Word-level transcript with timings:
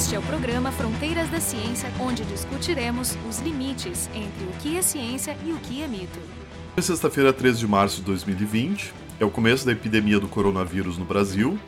Este 0.00 0.14
é 0.14 0.18
o 0.18 0.22
programa 0.22 0.72
Fronteiras 0.72 1.28
da 1.28 1.38
Ciência, 1.38 1.92
onde 2.00 2.24
discutiremos 2.24 3.18
os 3.28 3.38
limites 3.40 4.08
entre 4.14 4.44
o 4.46 4.52
que 4.58 4.78
é 4.78 4.80
ciência 4.80 5.36
e 5.44 5.52
o 5.52 5.58
que 5.58 5.82
é 5.82 5.86
mito. 5.86 6.18
Sexta-feira, 6.80 7.34
13 7.34 7.58
de 7.58 7.66
março 7.66 7.96
de 7.96 8.04
2020, 8.04 8.94
é 9.20 9.26
o 9.26 9.30
começo 9.30 9.66
da 9.66 9.72
epidemia 9.72 10.18
do 10.18 10.26
coronavírus 10.26 10.96
no 10.96 11.04
Brasil. 11.04 11.58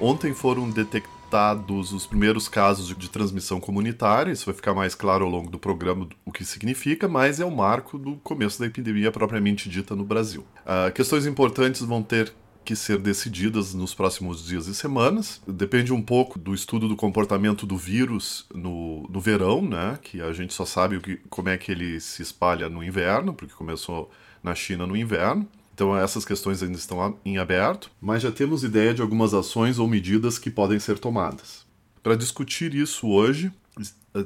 Ontem 0.00 0.32
foram 0.32 0.70
detectados 0.70 1.92
os 1.92 2.06
primeiros 2.06 2.48
casos 2.48 2.96
de 2.96 3.10
transmissão 3.10 3.60
comunitária, 3.60 4.32
isso 4.32 4.46
vai 4.46 4.54
ficar 4.54 4.72
mais 4.72 4.94
claro 4.94 5.26
ao 5.26 5.30
longo 5.30 5.50
do 5.50 5.58
programa 5.58 6.08
o 6.24 6.32
que 6.32 6.42
significa, 6.42 7.06
mas 7.06 7.38
é 7.38 7.44
o 7.44 7.54
marco 7.54 7.98
do 7.98 8.16
começo 8.16 8.58
da 8.58 8.64
epidemia 8.64 9.12
propriamente 9.12 9.68
dita 9.68 9.94
no 9.94 10.04
Brasil. 10.04 10.42
Uh, 10.64 10.90
questões 10.90 11.26
importantes 11.26 11.82
vão 11.82 12.02
ter 12.02 12.32
que 12.64 12.74
ser 12.74 12.98
decididas 12.98 13.74
nos 13.74 13.94
próximos 13.94 14.44
dias 14.44 14.66
e 14.66 14.74
semanas. 14.74 15.40
Depende 15.46 15.92
um 15.92 16.02
pouco 16.02 16.38
do 16.38 16.54
estudo 16.54 16.88
do 16.88 16.96
comportamento 16.96 17.66
do 17.66 17.76
vírus 17.76 18.46
no, 18.54 19.06
no 19.08 19.20
verão, 19.20 19.62
né? 19.62 19.98
Que 20.02 20.20
a 20.20 20.32
gente 20.32 20.52
só 20.54 20.64
sabe 20.64 20.96
o 20.96 21.00
que, 21.00 21.16
como 21.28 21.48
é 21.48 21.56
que 21.56 21.70
ele 21.70 22.00
se 22.00 22.22
espalha 22.22 22.68
no 22.68 22.82
inverno, 22.82 23.34
porque 23.34 23.54
começou 23.54 24.10
na 24.42 24.54
China 24.54 24.86
no 24.86 24.96
inverno. 24.96 25.46
Então 25.74 25.96
essas 25.96 26.24
questões 26.24 26.62
ainda 26.62 26.78
estão 26.78 27.18
em 27.24 27.38
aberto, 27.38 27.90
mas 28.00 28.22
já 28.22 28.30
temos 28.30 28.64
ideia 28.64 28.94
de 28.94 29.02
algumas 29.02 29.34
ações 29.34 29.78
ou 29.78 29.88
medidas 29.88 30.38
que 30.38 30.50
podem 30.50 30.78
ser 30.78 30.98
tomadas. 30.98 31.66
Para 32.02 32.16
discutir 32.16 32.74
isso 32.74 33.08
hoje, 33.08 33.50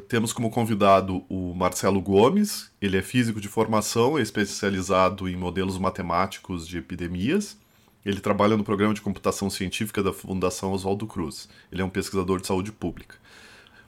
temos 0.08 0.32
como 0.32 0.50
convidado 0.50 1.24
o 1.28 1.54
Marcelo 1.54 2.00
Gomes. 2.00 2.70
Ele 2.82 2.98
é 2.98 3.02
físico 3.02 3.40
de 3.40 3.48
formação, 3.48 4.18
é 4.18 4.22
especializado 4.22 5.28
em 5.28 5.36
modelos 5.36 5.78
matemáticos 5.78 6.68
de 6.68 6.76
epidemias. 6.76 7.56
Ele 8.08 8.20
trabalha 8.20 8.56
no 8.56 8.64
programa 8.64 8.94
de 8.94 9.02
computação 9.02 9.50
científica 9.50 10.02
da 10.02 10.14
Fundação 10.14 10.72
Oswaldo 10.72 11.06
Cruz. 11.06 11.46
Ele 11.70 11.82
é 11.82 11.84
um 11.84 11.90
pesquisador 11.90 12.40
de 12.40 12.46
saúde 12.46 12.72
pública. 12.72 13.16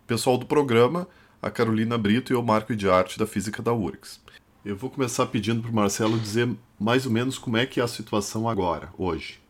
Pessoal 0.07 0.37
do 0.37 0.45
programa, 0.45 1.09
a 1.41 1.51
Carolina 1.51 1.97
Brito 1.97 2.31
e 2.31 2.37
o 2.37 2.43
Marco 2.43 2.77
de 2.77 2.87
Arte 2.87 3.19
da 3.19 3.27
Física 3.27 3.63
da 3.63 3.73
URGS. 3.73 4.21
Eu 4.63 4.77
vou 4.77 4.91
começar 4.91 5.25
pedindo 5.25 5.63
para 5.63 5.71
o 5.71 5.75
Marcelo 5.75 6.19
dizer 6.19 6.55
mais 6.79 7.07
ou 7.07 7.13
menos 7.13 7.39
como 7.39 7.57
é 7.57 7.65
que 7.65 7.81
é 7.81 7.83
a 7.83 7.89
situação 7.89 8.47
agora, 8.47 8.91
hoje. 8.99 9.41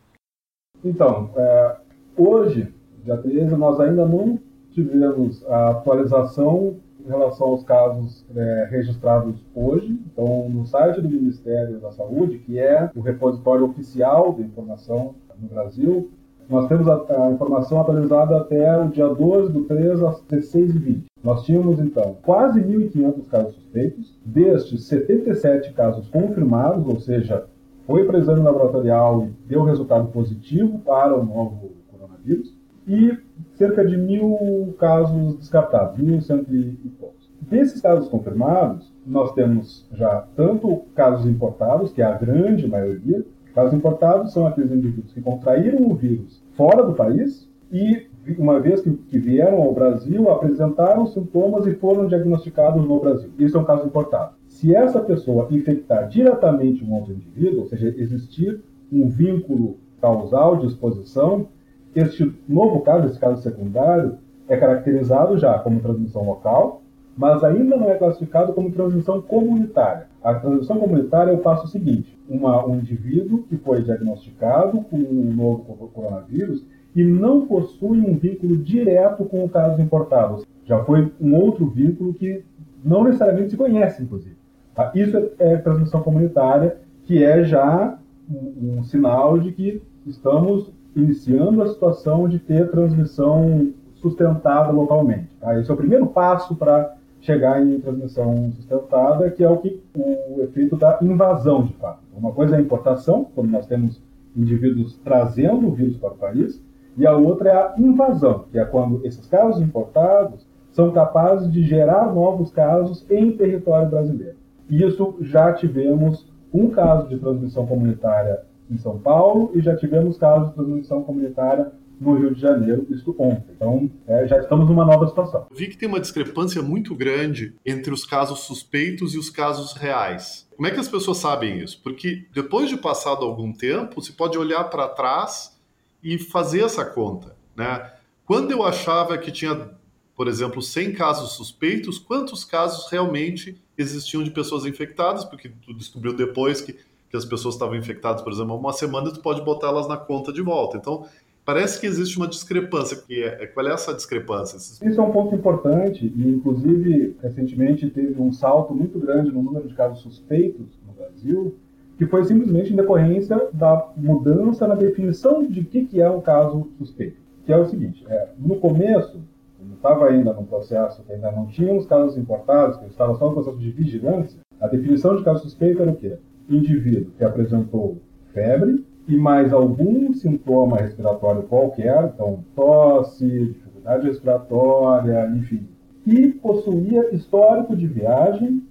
Então, 0.85 1.33
é, 1.35 1.77
hoje, 2.17 2.73
dia 3.05 3.17
13, 3.17 3.57
nós 3.57 3.81
ainda 3.81 4.07
não 4.07 4.39
tivemos 4.71 5.45
a 5.47 5.71
atualização 5.71 6.79
em 7.11 7.19
relação 7.19 7.49
aos 7.49 7.65
casos 7.65 8.25
é, 8.37 8.69
registrados 8.71 9.45
hoje. 9.53 9.99
Então, 10.13 10.49
no 10.49 10.65
site 10.65 11.01
do 11.01 11.09
Ministério 11.09 11.81
da 11.81 11.91
Saúde, 11.91 12.39
que 12.39 12.59
é 12.59 12.89
o 12.95 13.01
repositório 13.01 13.65
oficial 13.65 14.33
de 14.33 14.43
informação 14.43 15.17
no 15.37 15.49
Brasil, 15.49 16.09
nós 16.49 16.69
temos 16.69 16.87
a, 16.89 17.27
a, 17.27 17.33
informação 17.33 17.81
atualizada 17.81 18.37
até 18.37 18.81
o 18.81 18.89
dia 18.89 19.09
12 19.09 19.53
do 19.53 19.65
3 19.65 20.03
às 20.03 20.23
16h20. 20.23 21.03
Nós 21.23 21.45
tínhamos, 21.45 21.81
então, 21.81 22.17
quase 22.23 22.61
1.500 22.61 23.29
casos 23.29 23.55
suspeitos, 23.55 24.19
destes 24.25 24.85
77 24.85 25.73
casos 25.73 26.09
confirmados, 26.09 26.87
ou 26.87 26.99
seja, 27.01 27.45
foi 27.87 28.05
para 28.05 28.19
exame 28.19 28.41
laboratorial 28.41 29.25
e 29.25 29.49
deu 29.49 29.65
resultado 29.65 30.09
positivo 30.09 30.79
para 30.81 31.17
o 31.17 31.25
novo 31.25 31.73
coronavírus, 31.91 32.55
e 32.87 33.17
cerca 33.61 33.85
de 33.85 33.95
mil 33.95 34.75
casos 34.79 35.37
descartados, 35.37 36.03
1.100 36.03 36.47
e 36.51 36.89
poucos. 36.99 37.31
Desses 37.43 37.79
casos 37.79 38.09
confirmados, 38.09 38.91
nós 39.07 39.35
temos 39.35 39.87
já 39.93 40.27
tanto 40.35 40.85
casos 40.95 41.27
importados, 41.27 41.93
que 41.93 42.01
é 42.01 42.07
a 42.07 42.17
grande 42.17 42.67
maioria, 42.67 43.23
casos 43.55 43.75
importados 43.75 44.33
são 44.33 44.47
aqueles 44.47 44.73
indivíduos 44.73 45.13
que 45.13 45.21
contraíram 45.21 45.91
o 45.91 45.95
vírus 45.95 46.43
fora 46.57 46.83
do 46.83 46.95
país 46.95 47.47
e 47.71 48.07
uma 48.39 48.59
vez 48.59 48.81
que, 48.81 48.93
que, 48.93 49.19
vieram 49.19 49.61
ao 49.61 49.75
Brasil, 49.75 50.31
apresentaram 50.31 51.05
sintomas 51.05 51.67
e 51.67 51.75
foram 51.75 52.07
diagnosticados 52.07 52.83
no 52.83 52.99
Brasil. 52.99 53.31
Isso 53.39 53.59
é 53.59 53.61
um 53.61 53.65
caso 53.65 53.85
importado. 53.85 54.37
Se 54.47 54.75
essa 54.75 55.01
pessoa 55.01 55.49
infectar 55.51 56.09
diretamente 56.09 56.83
um 56.83 56.95
outro 56.95 57.13
indivíduo, 57.13 57.61
ou 57.61 57.67
seja, 57.67 57.95
existir 57.99 58.59
um 58.91 59.07
vínculo 59.11 59.77
causal 60.01 60.57
de 60.57 60.67
exposição, 60.67 61.49
este 61.95 62.33
novo 62.49 62.81
caso, 62.81 63.07
esse 63.07 63.19
caso 63.19 63.43
secundário, 63.43 64.19
é 64.49 64.57
caracterizado 64.57 65.39
já 65.39 65.59
como 65.59 65.81
transmissão 65.81 66.25
local, 66.25 66.83
mas 67.17 67.43
ainda 67.45 67.77
não 67.77 67.91
é 67.91 67.95
classificado 67.95 68.53
como 68.53 68.71
transmissão 68.71 69.21
comunitária. 69.21 70.07
A 70.23 70.35
transmissão 70.35 70.79
comunitária 70.79 71.31
é 71.31 71.35
o 71.35 71.39
passo 71.39 71.69
seguinte: 71.69 72.19
uma, 72.29 72.67
um 72.67 72.77
indivíduo 72.77 73.45
que 73.45 73.57
foi 73.57 73.83
diagnosticado 73.83 74.81
com 74.83 74.97
um 74.97 75.33
novo 75.35 75.91
coronavírus 75.95 76.65
e 76.95 77.05
não 77.05 77.47
possui 77.47 78.01
um 78.01 78.17
vínculo 78.17 78.57
direto 78.57 79.25
com 79.25 79.45
o 79.45 79.49
caso 79.49 79.81
importado. 79.81 80.45
Já 80.65 80.83
foi 80.85 81.13
um 81.21 81.35
outro 81.35 81.67
vínculo 81.67 82.13
que 82.15 82.45
não 82.85 83.05
necessariamente 83.05 83.51
se 83.51 83.57
conhece, 83.57 84.03
inclusive. 84.03 84.37
Tá? 84.75 84.93
Isso 84.95 85.17
é, 85.17 85.31
é, 85.39 85.57
transmissão 85.59 86.03
comunitária, 86.03 86.77
que 87.05 87.23
é 87.23 87.45
já 87.45 87.99
um, 88.29 88.79
um 88.79 88.85
sinal 88.85 89.39
de 89.39 89.53
que 89.53 89.83
estamos 90.07 90.73
iniciando 90.95 91.63
a 91.63 91.69
situação 91.69 92.29
de 92.29 92.39
ter 92.39 92.71
transmissão 92.71 93.73
sustentada 93.95 94.73
localmente. 94.73 95.35
Tá? 95.41 95.59
Esse 95.59 95.71
é 95.71 95.75
o 95.75 95.77
primeiro 95.77 96.07
passo 96.07 96.55
para 96.57 96.97
chegar 97.21 97.63
em 97.63 97.79
transmissão 97.81 98.51
sustentada, 98.53 99.31
que 99.31 99.45
é 99.45 99.49
o 99.49 99.59
que 99.59 99.81
o 99.95 100.41
efeito 100.43 100.77
da 100.77 100.99
invasão, 101.03 101.65
de 101.65 101.75
fato. 101.75 102.01
Uma 102.17 102.33
coisa 102.33 102.57
é 102.57 102.59
a 102.59 102.63
importação, 102.63 103.27
quando 103.35 103.51
nós 103.51 103.67
temos 103.67 104.03
indivíduos 104.37 104.99
trazendo 105.05 105.69
o 105.69 105.73
vírus 105.73 105.97
para 105.97 106.13
o 106.13 106.17
país, 106.17 106.63
e 106.97 107.07
a 107.07 107.17
outra 107.17 107.51
é 107.51 107.53
a 107.53 107.75
invasão, 107.79 108.45
que 108.51 108.59
é 108.59 108.65
quando 108.65 109.05
esses 109.05 109.27
casos 109.27 109.61
importados 109.61 110.47
são 110.73 110.91
capazes 110.93 111.51
de 111.51 111.63
gerar 111.63 112.13
novos 112.13 112.51
casos 112.51 113.05
em 113.11 113.33
território 113.33 113.91
brasileiro. 113.91 114.37
Isso 114.69 115.17
já 115.21 115.53
tivemos 115.53 116.31
um 116.53 116.71
caso 116.71 117.09
de 117.09 117.19
transmissão 117.19 117.67
comunitária 117.67 118.43
em 118.71 118.79
São 118.79 118.99
Paulo 118.99 119.51
e 119.55 119.61
já 119.61 119.77
tivemos 119.77 120.17
casos 120.17 120.49
de 120.49 120.55
transmissão 120.55 121.03
comunitária 121.03 121.73
no 122.01 122.15
Rio 122.15 122.35
de 122.35 122.41
Janeiro, 122.41 122.87
isso 122.89 123.15
ontem. 123.19 123.45
Então, 123.55 123.91
é, 124.07 124.27
já 124.27 124.39
estamos 124.39 124.67
numa 124.67 124.87
nova 124.87 125.07
situação. 125.07 125.47
Vi 125.53 125.69
que 125.69 125.77
tem 125.77 125.89
uma 125.89 126.01
discrepância 126.01 126.63
muito 126.63 126.95
grande 126.95 127.55
entre 127.65 127.93
os 127.93 128.07
casos 128.07 128.41
suspeitos 128.41 129.15
e 129.15 129.19
os 129.19 129.29
casos 129.29 129.75
reais. 129.75 130.49
Como 130.57 130.67
é 130.67 130.71
que 130.71 130.81
as 130.81 130.89
pessoas 130.89 131.19
sabem 131.19 131.59
isso? 131.59 131.79
Porque 131.83 132.27
depois 132.33 132.71
de 132.71 132.77
passado 132.79 133.25
algum 133.25 133.53
tempo, 133.53 134.01
se 134.01 134.13
pode 134.13 134.39
olhar 134.39 134.65
para 134.65 134.89
trás 134.89 135.61
e 136.03 136.19
fazer 136.19 136.63
essa 136.63 136.85
conta, 136.85 137.37
né? 137.55 137.93
Quando 138.25 138.53
eu 138.53 138.63
achava 138.63 139.19
que 139.19 139.31
tinha, 139.31 139.71
por 140.17 140.29
exemplo, 140.29 140.63
100 140.63 140.93
casos 140.93 141.33
suspeitos, 141.33 141.99
quantos 141.99 142.45
casos 142.45 142.91
realmente 142.91 143.61
existiam 143.77 144.23
de 144.23 144.31
pessoas 144.31 144.65
infectadas? 144.65 145.25
Porque 145.25 145.51
tu 145.67 145.75
descobriu 145.75 146.15
depois 146.15 146.61
que, 146.61 146.77
que 147.11 147.17
as 147.17 147.25
pessoas 147.25 147.57
estavam 147.57 147.75
infectadas, 147.75 148.23
por 148.23 148.33
exemplo, 148.33 148.57
uma 148.57 148.73
semana, 148.73 149.13
tu 149.13 149.21
pode 149.21 149.43
botar 149.43 149.67
elas 149.67 149.89
na 149.89 149.97
conta 149.97 150.33
de 150.33 150.41
volta. 150.41 150.77
Então, 150.77 151.05
parece 151.45 151.81
que 151.81 151.87
existe 151.87 152.17
uma 152.17 152.29
discrepância. 152.29 152.97
Que 152.97 153.25
é, 153.25 153.47
qual 153.49 153.67
é 153.67 153.73
essa 153.73 153.93
discrepância? 153.93 154.57
Isso 154.57 155.01
é 155.01 155.03
um 155.03 155.11
ponto 155.11 155.35
importante 155.35 156.07
e, 156.07 156.29
inclusive, 156.29 157.17
recentemente 157.21 157.91
teve 157.91 158.21
um 158.23 158.33
salto 158.33 158.73
muito 158.73 158.99
grande 159.01 159.33
no 159.33 159.43
número 159.43 159.67
de 159.67 159.75
casos 159.75 160.01
suspeitos 160.01 160.67
no 160.87 160.93
Brasil, 160.93 161.57
que 161.99 162.07
foi 162.07 162.25
simplesmente 162.25 162.73
em 162.73 162.77
decorrência 162.77 163.49
da 163.53 163.89
mudança 163.97 164.69
na 164.69 164.77
definição 164.77 165.45
de 165.45 165.65
que, 165.65 165.87
que 165.87 166.01
é 166.01 166.09
um 166.09 166.21
caso 166.21 166.69
suspeito. 166.79 167.17
Que 167.45 167.53
é 167.53 167.59
o 167.59 167.67
seguinte, 167.67 168.05
é, 168.09 168.29
no 168.39 168.57
começo, 168.61 169.21
quando 169.59 169.75
estava 169.75 170.07
ainda 170.07 170.33
num 170.33 170.45
processo 170.45 171.05
ainda 171.11 171.33
não 171.33 171.47
tinha 171.47 171.75
os 171.75 171.87
casos 171.87 172.17
importados, 172.17 172.77
que 172.77 172.87
estava 172.87 173.19
só 173.19 173.27
no 173.27 173.35
processo 173.35 173.59
de 173.59 173.71
vigilância, 173.73 174.39
a 174.61 174.69
definição 174.69 175.17
de 175.17 175.25
caso 175.25 175.43
suspeito 175.43 175.83
era 175.83 175.91
o 175.91 175.97
quê? 175.97 176.17
Indivíduo 176.51 177.13
que 177.17 177.25
apresentou 177.25 177.99
febre, 178.33 178.85
e 179.09 179.17
mais 179.17 179.53
algum 179.53 180.13
sintoma 180.15 180.77
respiratório 180.77 181.43
qualquer, 181.45 182.13
então 182.15 182.45
tosse, 182.55 183.27
dificuldade 183.27 184.07
respiratória, 184.07 185.29
enfim, 185.35 185.67
e 186.07 186.29
possuía 186.29 187.15
histórico 187.15 187.75
de 187.75 187.87
viagem 187.87 188.63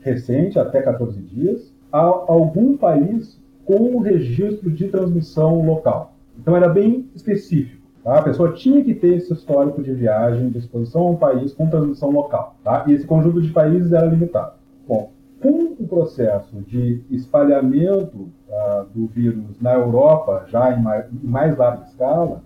recente, 0.00 0.58
até 0.58 0.82
14 0.82 1.20
dias, 1.20 1.72
a 1.92 2.00
algum 2.00 2.76
país 2.76 3.40
com 3.64 3.98
registro 3.98 4.70
de 4.70 4.88
transmissão 4.88 5.64
local. 5.64 6.14
Então 6.38 6.56
era 6.56 6.68
bem 6.68 7.08
específico. 7.14 7.82
Tá? 8.02 8.18
A 8.18 8.22
pessoa 8.22 8.52
tinha 8.52 8.82
que 8.82 8.94
ter 8.94 9.16
esse 9.16 9.32
histórico 9.32 9.82
de 9.82 9.92
viagem, 9.92 10.50
de 10.50 10.58
exposição 10.58 11.02
a 11.02 11.10
um 11.10 11.16
país 11.16 11.52
com 11.52 11.68
transmissão 11.68 12.10
local. 12.10 12.56
Tá? 12.64 12.84
E 12.88 12.92
esse 12.92 13.06
conjunto 13.06 13.40
de 13.40 13.52
países 13.52 13.92
era 13.92 14.06
limitado. 14.06 14.54
Bom, 14.88 15.12
com 15.42 15.74
o 15.78 15.88
processo 15.88 16.60
de 16.62 17.02
espalhamento 17.10 18.30
uh, 18.48 18.84
do 18.94 19.06
vírus 19.06 19.60
na 19.60 19.74
Europa, 19.74 20.44
já 20.46 20.72
em 20.72 20.80
mais, 20.80 21.06
em 21.12 21.26
mais 21.26 21.56
larga 21.56 21.84
escala, 21.84 22.42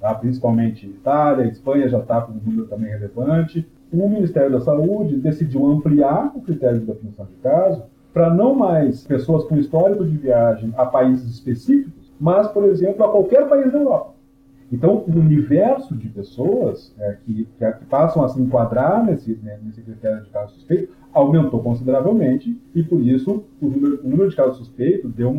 tá? 0.00 0.12
principalmente 0.14 0.86
Itália, 0.86 1.46
Espanha 1.46 1.88
já 1.88 2.00
está 2.00 2.20
com 2.20 2.32
um 2.32 2.40
número 2.44 2.66
também 2.66 2.90
relevante, 2.90 3.66
o 3.92 4.08
Ministério 4.08 4.50
da 4.50 4.60
Saúde 4.60 5.16
decidiu 5.16 5.66
ampliar 5.66 6.32
o 6.34 6.40
critério 6.40 6.80
de 6.80 6.86
definição 6.86 7.26
de 7.26 7.34
caso 7.36 7.84
para 8.12 8.32
não 8.32 8.54
mais 8.54 9.04
pessoas 9.04 9.44
com 9.44 9.56
histórico 9.56 10.04
de 10.04 10.16
viagem 10.16 10.72
a 10.76 10.84
países 10.86 11.30
específicos, 11.30 12.12
mas, 12.18 12.48
por 12.48 12.64
exemplo, 12.64 13.04
a 13.04 13.10
qualquer 13.10 13.48
país 13.48 13.72
da 13.72 13.78
Europa. 13.78 14.14
Então, 14.72 15.04
o 15.06 15.10
universo 15.10 15.96
de 15.96 16.08
pessoas 16.08 16.94
é, 16.98 17.16
que, 17.24 17.48
que, 17.58 17.72
que, 17.72 17.84
passam 17.86 18.22
a 18.24 18.28
se 18.28 18.40
enquadrar 18.40 19.04
nesse, 19.04 19.38
né, 19.42 19.58
nesse 19.62 19.80
critério 19.82 20.22
de 20.22 20.30
caso 20.30 20.54
suspeito 20.54 20.92
aumentou 21.12 21.60
consideravelmente 21.60 22.60
e, 22.74 22.82
por 22.82 23.00
isso, 23.00 23.44
o 23.60 23.66
número, 23.66 24.00
o 24.04 24.08
número 24.08 24.30
de 24.30 24.36
casos 24.36 24.58
suspeitos 24.58 25.12
deu 25.12 25.30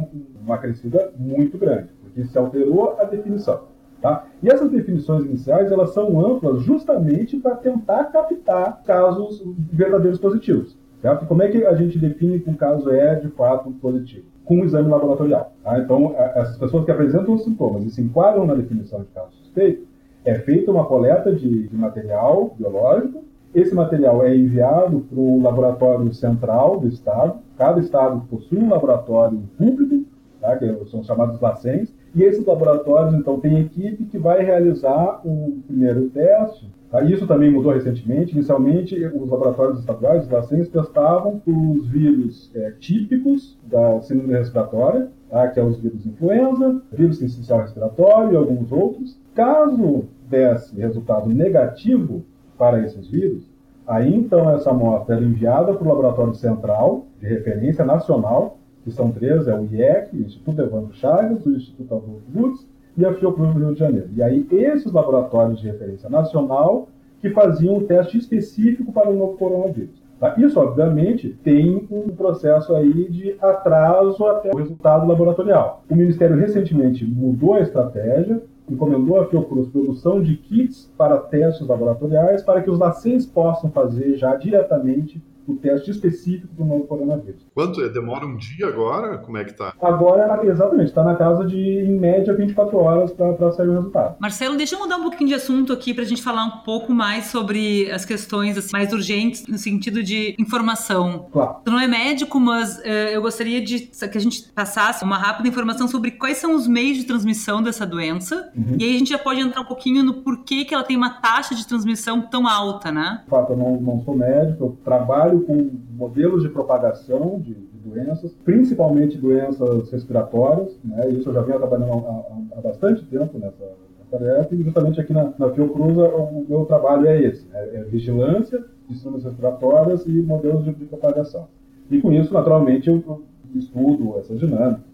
uma, 0.41 0.57
crescida 0.57 1.12
muito 1.18 1.57
grande, 1.57 1.89
porque 2.01 2.25
se 2.25 2.38
alterou 2.38 2.95
a 3.00 3.06
definição. 3.06 3.62
Tá? 4.01 4.25
E 4.41 4.50
essas 4.50 4.69
definições 4.71 5.23
iniciais 5.23 5.71
elas 5.71 5.94
são 5.94 6.19
amplas 6.19 6.62
justamente 6.63 7.38
para 7.38 7.56
tentar 7.56 8.06
captar 8.06 8.81
casos 8.83 9.44
verdadeiros 9.71 10.19
positivos. 10.19 10.75
Certo? 11.01 11.25
Como 11.25 11.41
é 11.41 11.47
que 11.47 11.65
a 11.65 11.73
gente 11.75 11.97
define 11.97 12.39
que 12.39 12.50
um 12.50 12.53
caso 12.53 12.89
é 12.91 13.15
de 13.15 13.27
fato 13.29 13.71
positivo? 13.73 14.25
Com 14.45 14.57
um 14.57 14.63
exame 14.63 14.89
laboratorial. 14.89 15.53
Tá? 15.63 15.79
Então, 15.79 16.15
essas 16.35 16.57
pessoas 16.57 16.85
que 16.85 16.91
apresentam 16.91 17.33
os 17.33 17.44
sintomas 17.44 17.83
e 17.85 17.89
se 17.89 18.01
enquadram 18.01 18.45
na 18.45 18.53
definição 18.53 19.01
de 19.01 19.07
caso 19.07 19.31
suspeito, 19.38 19.88
é 20.23 20.35
feita 20.35 20.71
uma 20.71 20.85
coleta 20.85 21.33
de, 21.33 21.68
de 21.68 21.75
material 21.75 22.56
biológico. 22.57 23.23
Esse 23.53 23.75
material 23.75 24.24
é 24.24 24.36
enviado 24.36 25.01
para 25.01 25.19
o 25.19 25.42
laboratório 25.42 26.13
central 26.13 26.80
do 26.80 26.88
estado. 26.88 27.39
Cada 27.57 27.80
estado 27.80 28.21
possui 28.30 28.59
um 28.59 28.69
laboratório 28.69 29.42
público, 29.57 30.06
tá? 30.39 30.56
que 30.57 30.86
são 30.89 31.03
chamados 31.03 31.39
LACENS, 31.39 31.94
e 32.13 32.24
esses 32.24 32.45
laboratórios, 32.45 33.13
então, 33.13 33.39
têm 33.39 33.59
equipe 33.59 34.06
que 34.06 34.18
vai 34.18 34.44
realizar 34.44 35.21
o 35.25 35.59
primeiro 35.68 36.09
teste 36.09 36.69
Tá? 36.92 37.01
Isso 37.06 37.25
também 37.25 37.50
mudou 37.50 37.71
recentemente. 37.71 38.33
Inicialmente, 38.33 38.94
os 39.06 39.30
laboratórios 39.30 39.80
estaduais, 39.80 40.25
os 40.25 40.30
LACENS, 40.30 40.68
testavam 40.68 41.42
os 41.47 41.88
vírus 41.88 42.51
é, 42.54 42.71
típicos 42.80 43.57
da 43.63 44.01
síndrome 44.01 44.33
respiratória, 44.33 45.07
tá? 45.30 45.47
que 45.47 45.59
é 45.59 45.63
os 45.63 45.80
vírus 45.80 46.06
influenza, 46.06 46.81
vírus 46.92 47.21
essencial 47.21 47.62
respiratório 47.62 48.33
e 48.33 48.36
alguns 48.36 48.71
outros. 48.71 49.18
Caso 49.33 50.04
desse 50.30 50.75
resultado 50.75 51.30
negativo 51.30 52.25
para 52.61 52.79
esses 52.85 53.07
vírus, 53.07 53.43
aí 53.87 54.15
então 54.15 54.47
essa 54.51 54.69
amostra 54.69 55.15
era 55.15 55.25
enviada 55.25 55.73
para 55.73 55.83
o 55.83 55.89
laboratório 55.89 56.35
central 56.35 57.07
de 57.19 57.25
referência 57.25 57.83
nacional, 57.83 58.59
que 58.83 58.91
são 58.91 59.11
três, 59.11 59.47
é 59.47 59.55
o 59.55 59.65
IEC, 59.65 60.15
o 60.15 60.21
Instituto 60.21 60.61
Evandro 60.61 60.93
Chagas, 60.93 61.43
o 61.43 61.49
Instituto 61.49 61.95
Adolfo 61.95 62.21
Lutz 62.31 62.67
e 62.95 63.03
a 63.03 63.15
Fiocruz 63.15 63.55
do 63.55 63.59
Rio 63.61 63.73
de 63.73 63.79
Janeiro. 63.79 64.09
E 64.15 64.21
aí, 64.21 64.45
esses 64.51 64.91
laboratórios 64.91 65.59
de 65.59 65.65
referência 65.65 66.07
nacional 66.07 66.87
que 67.19 67.31
faziam 67.31 67.77
um 67.77 67.83
teste 67.87 68.19
específico 68.19 68.91
para 68.91 69.09
o 69.09 69.17
novo 69.17 69.37
coronavírus. 69.39 69.99
Tá? 70.19 70.35
Isso, 70.37 70.59
obviamente, 70.59 71.35
tem 71.43 71.87
um 71.89 72.09
processo 72.09 72.75
aí 72.75 73.09
de 73.09 73.35
atraso 73.41 74.23
até 74.27 74.51
o 74.53 74.57
resultado 74.57 75.07
laboratorial. 75.07 75.83
O 75.89 75.95
Ministério 75.95 76.37
recentemente 76.37 77.03
mudou 77.03 77.55
a 77.55 77.61
estratégia, 77.61 78.39
encomendou 78.71 79.19
a 79.19 79.27
Fiocruz 79.27 79.68
produção 79.68 80.21
de 80.21 80.38
kits 80.38 80.91
para 80.97 81.18
testes 81.18 81.68
laboratoriais 81.68 82.41
para 82.41 82.62
que 82.62 82.69
os 82.69 82.79
LACENs 82.79 83.25
possam 83.25 83.69
fazer 83.69 84.15
já 84.15 84.35
diretamente 84.35 85.21
o 85.51 85.57
teste 85.57 85.92
específico 85.92 86.53
do 86.53 86.65
novo 86.65 86.86
coronavírus. 86.86 87.42
Quanto? 87.53 87.88
Demora 87.89 88.25
um 88.25 88.38
dia 88.38 88.68
agora? 88.68 89.18
Como 89.18 89.38
é 89.38 89.44
que 89.44 89.53
tá? 89.53 89.74
Agora, 89.81 90.39
exatamente, 90.45 90.89
está 90.89 91.03
na 91.03 91.15
casa 91.15 91.45
de, 91.45 91.57
em 91.57 92.00
média, 92.00 92.33
24 92.33 92.77
horas 92.77 93.12
para 93.12 93.51
sair 93.51 93.68
o 93.68 93.74
resultado. 93.74 94.15
Marcelo, 94.19 94.56
deixa 94.56 94.75
eu 94.75 94.80
mudar 94.80 94.98
um 94.98 95.03
pouquinho 95.03 95.30
de 95.30 95.36
assunto 95.36 95.74
aqui 95.74 95.94
para 95.94 96.03
a 96.03 96.07
gente 96.07 96.21
falar 96.21 96.45
um 96.45 96.63
pouco 96.63 96.94
mais 96.94 97.25
sobre 97.25 97.92
as 97.92 98.06
questões 98.06 98.57
assim, 98.57 98.69
mais 98.71 98.94
urgentes 98.94 99.45
no 99.48 99.57
sentido 99.57 100.03
de 100.03 100.36
informação. 100.39 101.27
Claro. 101.31 101.57
Tu 101.63 101.71
não 101.71 101.80
é 101.80 101.88
médico, 101.88 102.39
mas 102.39 102.77
uh, 102.80 102.81
eu 103.12 103.21
gostaria 103.21 103.62
de 103.62 103.80
que 103.80 104.18
a 104.18 104.21
gente 104.21 104.50
passasse 104.54 105.04
uma 105.04 105.18
rápida 105.18 105.47
informação 105.47 105.88
sobre 105.88 106.12
quais 106.12 106.38
são 106.38 106.56
os 106.56 106.68
meios 106.68 106.97
de 106.97 107.06
transmissão 107.06 107.62
dessa 107.62 107.86
doença. 107.86 108.51
Uhum. 108.56 108.75
E 108.80 108.83
aí 108.83 108.95
a 108.95 109.00
gente 109.00 109.09
já 109.09 109.19
pode 109.19 109.42
entrar 109.42 109.62
um 109.62 109.65
pouquinho 109.65 110.04
no 110.04 110.15
porquê 110.15 110.65
que 110.65 110.74
ela 110.74 110.83
tem 110.83 110.97
uma 110.97 111.21
taxa 111.21 111.56
de 111.56 111.68
transmissão 111.68 112.21
tão 112.21 112.47
alta, 112.47 112.92
né? 112.92 113.21
De 113.24 113.30
fato, 113.30 113.54
eu 113.54 113.57
não, 113.57 113.81
não 113.81 114.04
sou 114.04 114.15
médico, 114.15 114.63
eu 114.65 114.77
trabalho 114.83 115.40
com 115.41 115.71
modelos 115.95 116.43
de 116.43 116.49
propagação 116.49 117.39
de, 117.39 117.53
de 117.53 117.79
doenças, 117.89 118.33
principalmente 118.43 119.17
doenças 119.17 119.89
respiratórias, 119.91 120.77
né? 120.83 121.09
Isso 121.09 121.29
eu 121.29 121.33
já 121.33 121.41
venho 121.41 121.59
trabalhando 121.59 122.05
há, 122.05 122.57
há 122.57 122.61
bastante 122.61 123.03
tempo 123.05 123.38
nessa, 123.38 123.65
tarefa 124.11 124.53
e 124.53 124.61
justamente 124.61 124.99
aqui 124.99 125.13
na, 125.13 125.33
na 125.39 125.49
Fiocruz 125.51 125.97
o 125.97 126.45
meu 126.47 126.65
trabalho 126.65 127.07
é 127.07 127.21
esse, 127.21 127.47
é, 127.53 127.77
é 127.77 127.83
vigilância 127.85 128.63
de 128.88 128.95
sistemas 128.95 129.23
respiratórias 129.23 130.05
e 130.05 130.11
modelos 130.21 130.65
de, 130.65 130.73
de, 130.73 130.85
propagação. 130.85 131.47
E 131.89 132.01
com 132.01 132.11
isso, 132.11 132.33
naturalmente, 132.33 132.89
eu, 132.89 133.01
eu 133.07 133.23
estudo 133.55 134.17
essas 134.19 134.37
dinâmicas 134.37 134.90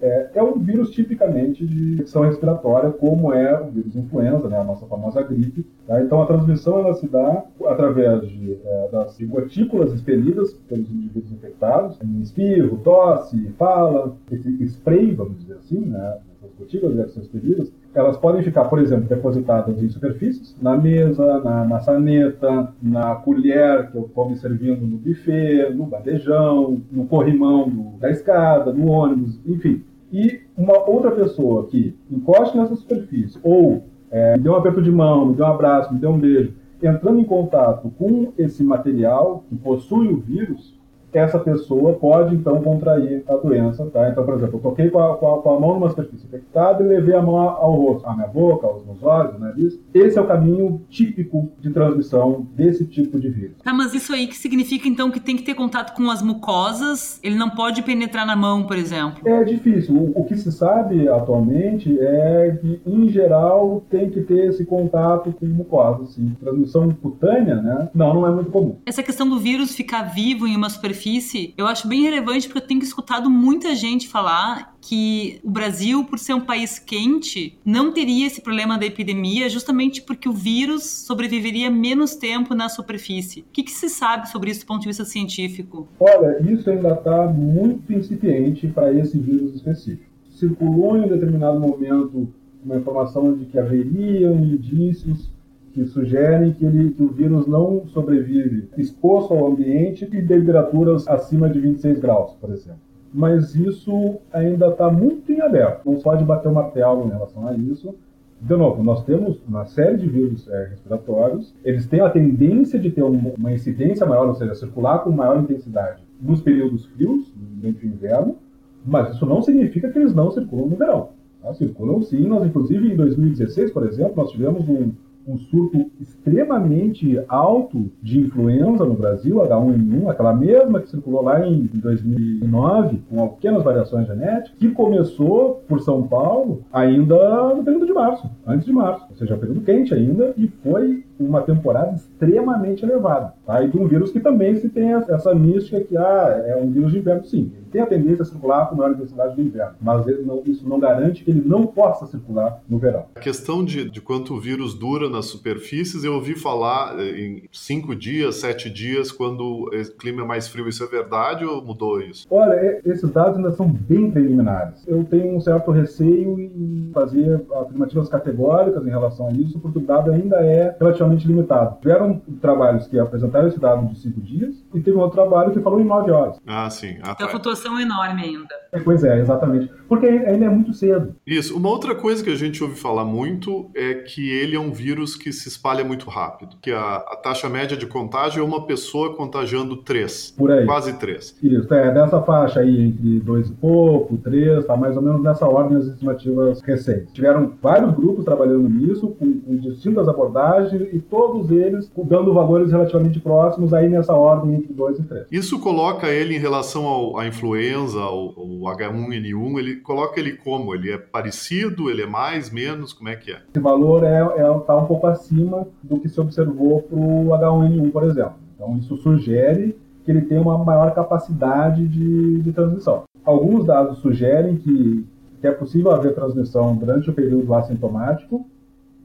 é, 0.00 0.30
é 0.34 0.42
um 0.42 0.58
vírus 0.58 0.90
tipicamente 0.90 1.66
de 1.66 1.94
infecção 1.94 2.22
respiratória, 2.22 2.90
como 2.90 3.32
é 3.32 3.60
o 3.60 3.70
vírus 3.70 3.96
influenza, 3.96 4.48
né, 4.48 4.58
a 4.58 4.64
nossa 4.64 4.86
famosa 4.86 5.22
gripe. 5.22 5.66
Tá? 5.86 6.02
Então 6.02 6.22
a 6.22 6.26
transmissão 6.26 6.78
ela 6.78 6.94
se 6.94 7.08
dá 7.08 7.44
através 7.66 8.28
de, 8.28 8.58
é, 8.64 8.88
das 8.92 9.18
gotículas 9.22 9.92
expelidas 9.92 10.52
pelos 10.68 10.90
indivíduos 10.90 11.32
infectados, 11.32 11.98
em 12.02 12.20
espirro, 12.20 12.78
tosse, 12.78 13.50
fala, 13.58 14.16
esse 14.30 14.64
spray, 14.64 15.14
vamos 15.14 15.38
dizer 15.38 15.54
assim, 15.54 15.80
né, 15.80 16.18
essas 16.36 16.54
gotículas 16.58 17.06
que 17.06 17.12
são 17.12 17.22
expelidas, 17.22 17.72
elas 17.96 18.18
podem 18.18 18.42
ficar, 18.42 18.66
por 18.66 18.78
exemplo, 18.78 19.08
depositadas 19.08 19.82
em 19.82 19.88
superfícies, 19.88 20.54
na 20.60 20.76
mesa, 20.76 21.40
na 21.40 21.64
maçaneta, 21.64 22.68
na 22.82 23.14
colher 23.14 23.90
que 23.90 23.96
eu 23.96 24.02
estou 24.02 24.28
me 24.28 24.36
servindo 24.36 24.86
no 24.86 24.98
buffet, 24.98 25.70
no 25.74 25.86
bandejão, 25.86 26.82
no 26.92 27.06
corrimão 27.06 27.68
do, 27.68 27.98
da 27.98 28.10
escada, 28.10 28.70
no 28.70 28.88
ônibus, 28.88 29.40
enfim. 29.46 29.82
E 30.12 30.40
uma 30.56 30.78
outra 30.88 31.10
pessoa 31.10 31.66
que 31.68 31.96
encoste 32.10 32.56
nessa 32.56 32.76
superfície 32.76 33.38
ou 33.42 33.84
é, 34.10 34.36
me 34.36 34.42
dê 34.42 34.50
um 34.50 34.56
aperto 34.56 34.82
de 34.82 34.92
mão, 34.92 35.26
me 35.26 35.34
dê 35.34 35.42
um 35.42 35.46
abraço, 35.46 35.92
me 35.92 35.98
dê 35.98 36.06
um 36.06 36.18
beijo, 36.18 36.52
entrando 36.82 37.18
em 37.18 37.24
contato 37.24 37.90
com 37.98 38.32
esse 38.36 38.62
material 38.62 39.42
que 39.48 39.56
possui 39.56 40.08
o 40.08 40.18
vírus, 40.18 40.75
essa 41.18 41.38
pessoa 41.38 41.94
pode 41.94 42.34
então 42.34 42.62
contrair 42.62 43.24
a 43.28 43.36
doença, 43.36 43.86
tá? 43.86 44.08
Então, 44.10 44.24
por 44.24 44.34
exemplo, 44.34 44.56
eu 44.56 44.60
toquei 44.60 44.90
com 44.90 44.98
a, 44.98 45.16
com 45.16 45.34
a, 45.34 45.42
com 45.42 45.50
a 45.54 45.60
mão 45.60 45.74
numa 45.74 45.88
superfície 45.88 46.26
infectada 46.26 46.82
e 46.82 46.86
levei 46.86 47.14
a 47.14 47.22
mão 47.22 47.38
ao 47.38 47.72
rosto, 47.72 48.06
à 48.06 48.14
minha 48.14 48.26
boca, 48.26 48.66
aos 48.66 48.84
meus 48.84 49.02
olhos, 49.02 49.34
ao 49.34 49.40
nariz. 49.40 49.78
Esse 49.94 50.18
é 50.18 50.20
o 50.20 50.26
caminho 50.26 50.82
típico 50.90 51.50
de 51.60 51.70
transmissão 51.70 52.46
desse 52.54 52.84
tipo 52.84 53.18
de 53.18 53.28
vírus. 53.28 53.56
Tá, 53.62 53.72
mas 53.72 53.94
isso 53.94 54.12
aí 54.12 54.26
que 54.26 54.36
significa 54.36 54.88
então 54.88 55.10
que 55.10 55.20
tem 55.20 55.36
que 55.36 55.42
ter 55.42 55.54
contato 55.54 55.94
com 55.94 56.10
as 56.10 56.22
mucosas, 56.22 57.18
ele 57.22 57.36
não 57.36 57.50
pode 57.50 57.82
penetrar 57.82 58.26
na 58.26 58.36
mão, 58.36 58.64
por 58.64 58.76
exemplo? 58.76 59.26
É 59.26 59.44
difícil. 59.44 59.94
O, 59.94 60.20
o 60.20 60.24
que 60.24 60.36
se 60.36 60.52
sabe 60.52 61.08
atualmente 61.08 61.98
é 61.98 62.58
que, 62.60 62.80
em 62.86 63.08
geral, 63.08 63.82
tem 63.88 64.10
que 64.10 64.20
ter 64.20 64.50
esse 64.50 64.64
contato 64.64 65.32
com 65.32 65.46
mucosas, 65.46 66.10
sim. 66.10 66.36
Transmissão 66.40 66.90
cutânea, 66.90 67.56
né? 67.56 67.88
Não, 67.94 68.12
não 68.12 68.26
é 68.26 68.30
muito 68.30 68.50
comum. 68.50 68.76
Essa 68.84 69.02
questão 69.02 69.28
do 69.28 69.38
vírus 69.38 69.74
ficar 69.74 70.02
vivo 70.02 70.46
em 70.46 70.56
uma 70.56 70.68
superfície 70.68 71.05
superfície, 71.06 71.54
eu 71.56 71.66
acho 71.66 71.86
bem 71.86 72.02
relevante 72.02 72.48
porque 72.48 72.58
eu 72.58 72.66
tenho 72.66 72.82
escutado 72.82 73.30
muita 73.30 73.74
gente 73.74 74.08
falar 74.08 74.74
que 74.80 75.40
o 75.44 75.50
Brasil, 75.50 76.04
por 76.04 76.18
ser 76.18 76.34
um 76.34 76.40
país 76.40 76.78
quente, 76.78 77.56
não 77.64 77.92
teria 77.92 78.26
esse 78.26 78.40
problema 78.40 78.76
da 78.76 78.86
epidemia 78.86 79.48
justamente 79.48 80.02
porque 80.02 80.28
o 80.28 80.32
vírus 80.32 80.84
sobreviveria 80.84 81.70
menos 81.70 82.16
tempo 82.16 82.54
na 82.54 82.68
superfície. 82.68 83.40
O 83.40 83.44
que, 83.52 83.62
que 83.62 83.70
se 83.70 83.88
sabe 83.88 84.28
sobre 84.28 84.50
isso 84.50 84.60
do 84.60 84.66
ponto 84.66 84.80
de 84.80 84.88
vista 84.88 85.04
científico? 85.04 85.86
Olha, 86.00 86.40
isso 86.42 86.68
ainda 86.68 86.92
está 86.92 87.26
muito 87.26 87.92
incipiente 87.92 88.66
para 88.66 88.92
esse 88.92 89.16
vírus 89.18 89.54
específico. 89.54 90.10
Circulou 90.30 90.96
em 90.96 91.04
um 91.04 91.08
determinado 91.08 91.58
momento 91.60 92.28
uma 92.64 92.76
informação 92.76 93.36
de 93.36 93.44
que 93.44 93.58
haveriam 93.58 94.34
indícios 94.34 95.30
que 95.76 95.84
sugerem 95.84 96.54
que, 96.54 96.64
ele, 96.64 96.90
que 96.92 97.02
o 97.02 97.08
vírus 97.08 97.46
não 97.46 97.86
sobrevive 97.88 98.66
exposto 98.78 99.34
ao 99.34 99.46
ambiente 99.46 100.06
e 100.10 100.26
temperaturas 100.26 101.06
acima 101.06 101.50
de 101.50 101.60
26 101.60 101.98
graus, 101.98 102.32
por 102.40 102.48
exemplo. 102.48 102.80
Mas 103.12 103.54
isso 103.54 104.16
ainda 104.32 104.68
está 104.68 104.90
muito 104.90 105.30
em 105.30 105.42
aberto. 105.42 105.82
Não 105.84 105.96
pode 105.96 106.24
bater 106.24 106.48
o 106.48 106.54
martelo 106.54 107.04
em 107.04 107.10
relação 107.10 107.46
a 107.46 107.52
isso. 107.54 107.94
De 108.40 108.56
novo, 108.56 108.82
nós 108.82 109.04
temos 109.04 109.38
uma 109.46 109.66
série 109.66 109.98
de 109.98 110.08
vírus 110.08 110.48
é, 110.48 110.68
respiratórios. 110.70 111.54
Eles 111.62 111.86
têm 111.86 112.00
a 112.00 112.08
tendência 112.08 112.78
de 112.78 112.90
ter 112.90 113.02
uma 113.02 113.52
incidência 113.52 114.06
maior, 114.06 114.28
ou 114.28 114.34
seja, 114.34 114.54
circular 114.54 115.00
com 115.00 115.10
maior 115.10 115.38
intensidade 115.38 116.02
nos 116.18 116.40
períodos 116.40 116.86
frios, 116.86 117.30
durante 117.36 117.84
o 117.84 117.88
inverno, 117.88 118.36
mas 118.82 119.14
isso 119.14 119.26
não 119.26 119.42
significa 119.42 119.90
que 119.90 119.98
eles 119.98 120.14
não 120.14 120.30
circulam 120.30 120.68
no 120.68 120.76
verão. 120.76 121.10
Tá? 121.42 121.52
Circulam 121.52 122.00
sim. 122.00 122.26
Nós, 122.26 122.46
inclusive, 122.46 122.90
em 122.90 122.96
2016, 122.96 123.72
por 123.72 123.86
exemplo, 123.86 124.14
nós 124.16 124.30
tivemos 124.30 124.66
um, 124.66 124.92
um 125.26 125.38
surto 125.38 125.90
extremamente 126.00 127.20
alto 127.28 127.90
de 128.02 128.20
influenza 128.20 128.84
no 128.84 128.94
Brasil, 128.94 129.36
H1N1, 129.36 130.08
aquela 130.08 130.32
mesma 130.32 130.80
que 130.80 130.88
circulou 130.88 131.22
lá 131.22 131.46
em 131.46 131.68
2009, 131.74 133.02
com 133.10 133.28
pequenas 133.28 133.62
variações 133.62 134.06
genéticas, 134.06 134.58
que 134.58 134.70
começou 134.70 135.62
por 135.68 135.80
São 135.80 136.02
Paulo 136.04 136.62
ainda 136.72 137.54
no 137.54 137.64
período 137.64 137.86
de 137.86 137.92
março, 137.92 138.28
antes 138.46 138.66
de 138.66 138.72
março, 138.72 139.06
ou 139.10 139.16
seja, 139.16 139.36
período 139.36 139.62
quente 139.62 139.92
ainda, 139.92 140.32
e 140.36 140.48
foi 140.62 141.04
uma 141.18 141.42
temporada 141.42 141.94
extremamente 141.94 142.84
elevada. 142.84 143.32
Tá? 143.46 143.62
E 143.62 143.68
de 143.68 143.78
um 143.78 143.86
vírus 143.86 144.10
que 144.10 144.20
também 144.20 144.56
se 144.56 144.68
tem 144.68 144.92
essa 144.92 145.34
mística 145.34 145.80
que 145.80 145.96
ah, 145.96 146.44
é 146.46 146.56
um 146.56 146.70
vírus 146.70 146.92
de 146.92 146.98
inverno, 146.98 147.24
sim. 147.24 147.52
Ele 147.56 147.66
tem 147.70 147.80
a 147.82 147.86
tendência 147.86 148.22
a 148.22 148.26
circular 148.26 148.68
com 148.68 148.76
maior 148.76 148.92
intensidade 148.92 149.36
no 149.36 149.46
inverno, 149.46 149.74
mas 149.80 150.06
não, 150.24 150.42
isso 150.46 150.68
não 150.68 150.78
garante 150.78 151.24
que 151.24 151.30
ele 151.30 151.42
não 151.44 151.66
possa 151.66 152.06
circular 152.06 152.60
no 152.68 152.78
verão. 152.78 153.06
A 153.14 153.20
questão 153.20 153.64
de, 153.64 153.88
de 153.88 154.00
quanto 154.00 154.34
o 154.34 154.40
vírus 154.40 154.74
dura 154.74 155.08
nas 155.08 155.26
superfícies, 155.26 156.04
eu 156.04 156.14
ouvi 156.14 156.34
falar 156.34 156.98
eh, 156.98 157.20
em 157.20 157.42
cinco 157.52 157.94
dias, 157.94 158.36
sete 158.36 158.70
dias, 158.70 159.10
quando 159.10 159.40
o 159.42 159.70
clima 159.98 160.22
é 160.22 160.26
mais 160.26 160.48
frio. 160.48 160.68
Isso 160.68 160.82
é 160.82 160.86
verdade 160.86 161.44
ou 161.44 161.64
mudou 161.64 162.00
isso? 162.00 162.26
Olha, 162.30 162.80
esses 162.84 163.10
dados 163.10 163.36
ainda 163.36 163.52
são 163.52 163.68
bem 163.68 164.10
preliminares. 164.10 164.82
Eu 164.86 165.04
tenho 165.04 165.34
um 165.34 165.40
certo 165.40 165.70
receio 165.70 166.38
em 166.38 166.90
fazer 166.92 167.40
afirmativas 167.54 168.08
categóricas 168.08 168.86
em 168.86 168.90
relação 168.90 169.28
a 169.28 169.32
isso, 169.32 169.58
porque 169.60 169.78
o 169.78 169.82
dado 169.82 170.10
ainda 170.10 170.36
é 170.36 170.76
relativamente 170.78 171.05
limitado. 171.14 171.78
Tiveram 171.80 172.20
trabalhos 172.40 172.86
que 172.86 172.98
apresentaram 172.98 173.48
esse 173.48 173.60
dado 173.60 173.86
de 173.86 173.98
cinco 173.98 174.20
dias 174.20 174.54
e 174.74 174.80
teve 174.80 174.96
um 174.96 175.00
outro 175.00 175.16
trabalho 175.16 175.52
que 175.52 175.60
falou 175.60 175.80
em 175.80 175.84
nove 175.84 176.10
horas. 176.10 176.40
Ah, 176.46 176.68
sim. 176.70 176.98
Ah, 177.02 177.12
então, 177.12 177.14
tá. 177.14 177.24
a 177.26 177.28
flutuação 177.28 177.78
é 177.78 177.82
enorme 177.82 178.22
ainda. 178.22 178.54
É, 178.76 178.80
pois 178.80 179.04
é, 179.04 179.20
exatamente. 179.20 179.70
Porque 179.88 180.06
ainda 180.06 180.46
é 180.46 180.48
muito 180.48 180.72
cedo. 180.72 181.14
Isso. 181.26 181.56
Uma 181.56 181.68
outra 181.68 181.94
coisa 181.94 182.22
que 182.22 182.30
a 182.30 182.34
gente 182.34 182.62
ouve 182.62 182.74
falar 182.74 183.04
muito 183.04 183.70
é 183.74 183.94
que 183.94 184.30
ele 184.30 184.56
é 184.56 184.60
um 184.60 184.72
vírus 184.72 185.14
que 185.14 185.32
se 185.32 185.48
espalha 185.48 185.84
muito 185.84 186.10
rápido. 186.10 186.56
Que 186.60 186.72
a, 186.72 186.96
a 186.96 187.16
taxa 187.16 187.48
média 187.48 187.76
de 187.76 187.86
contágio 187.86 188.42
é 188.42 188.44
uma 188.44 188.66
pessoa 188.66 189.14
contagiando 189.14 189.76
três. 189.76 190.34
Por 190.36 190.50
aí. 190.50 190.66
Quase 190.66 190.92
três. 190.94 191.36
Isso, 191.42 191.72
é 191.72 191.92
dessa 191.92 192.20
faixa 192.22 192.60
aí, 192.60 192.86
entre 192.86 193.20
dois 193.20 193.48
e 193.48 193.52
pouco, 193.52 194.16
três, 194.16 194.64
tá 194.66 194.76
mais 194.76 194.96
ou 194.96 195.02
menos 195.02 195.22
nessa 195.22 195.46
ordem 195.46 195.78
as 195.78 195.86
estimativas 195.86 196.60
recentes. 196.62 197.12
Tiveram 197.12 197.52
vários 197.62 197.94
grupos 197.94 198.24
trabalhando 198.24 198.68
nisso, 198.68 199.08
com, 199.18 199.40
com 199.40 199.56
distintas 199.56 200.08
abordagens, 200.08 200.88
e 200.92 200.98
todos 200.98 201.50
eles 201.50 201.90
dando 202.04 202.34
valores 202.34 202.70
relativamente 202.72 203.20
próximos 203.20 203.72
aí 203.72 203.88
nessa 203.88 204.14
ordem 204.14 204.56
entre 204.56 204.72
dois 204.72 204.98
e 204.98 205.02
três. 205.04 205.26
Isso 205.30 205.60
coloca 205.60 206.08
ele 206.08 206.34
em 206.34 206.38
relação 206.38 206.84
ao, 206.84 207.18
à 207.18 207.26
influenza, 207.26 208.00
ao, 208.00 208.34
ao 208.36 208.65
H1N1, 208.66 209.58
ele 209.58 209.76
coloca 209.76 210.18
ele 210.20 210.32
como? 210.32 210.74
Ele 210.74 210.90
é 210.90 210.98
parecido, 210.98 211.90
ele 211.90 212.02
é 212.02 212.06
mais, 212.06 212.50
menos, 212.50 212.92
como 212.92 213.08
é 213.08 213.16
que 213.16 213.32
é? 213.32 213.40
Esse 213.50 213.60
valor 213.60 214.04
é, 214.04 214.20
é, 214.20 214.58
tá 214.66 214.76
um 214.76 214.86
pouco 214.86 215.06
acima 215.06 215.66
do 215.82 215.98
que 216.00 216.08
se 216.08 216.20
observou 216.20 216.82
para 216.82 216.98
o 216.98 217.28
H1N1, 217.28 217.90
por 217.92 218.04
exemplo. 218.04 218.34
Então 218.54 218.76
isso 218.76 218.96
sugere 218.98 219.76
que 220.04 220.10
ele 220.10 220.22
tem 220.22 220.38
uma 220.38 220.56
maior 220.56 220.94
capacidade 220.94 221.86
de, 221.86 222.40
de 222.40 222.52
transmissão. 222.52 223.02
Alguns 223.24 223.66
dados 223.66 223.98
sugerem 223.98 224.56
que, 224.56 225.04
que 225.40 225.46
é 225.46 225.50
possível 225.50 225.90
haver 225.90 226.14
transmissão 226.14 226.76
durante 226.76 227.10
o 227.10 227.12
período 227.12 227.52
assintomático 227.52 228.46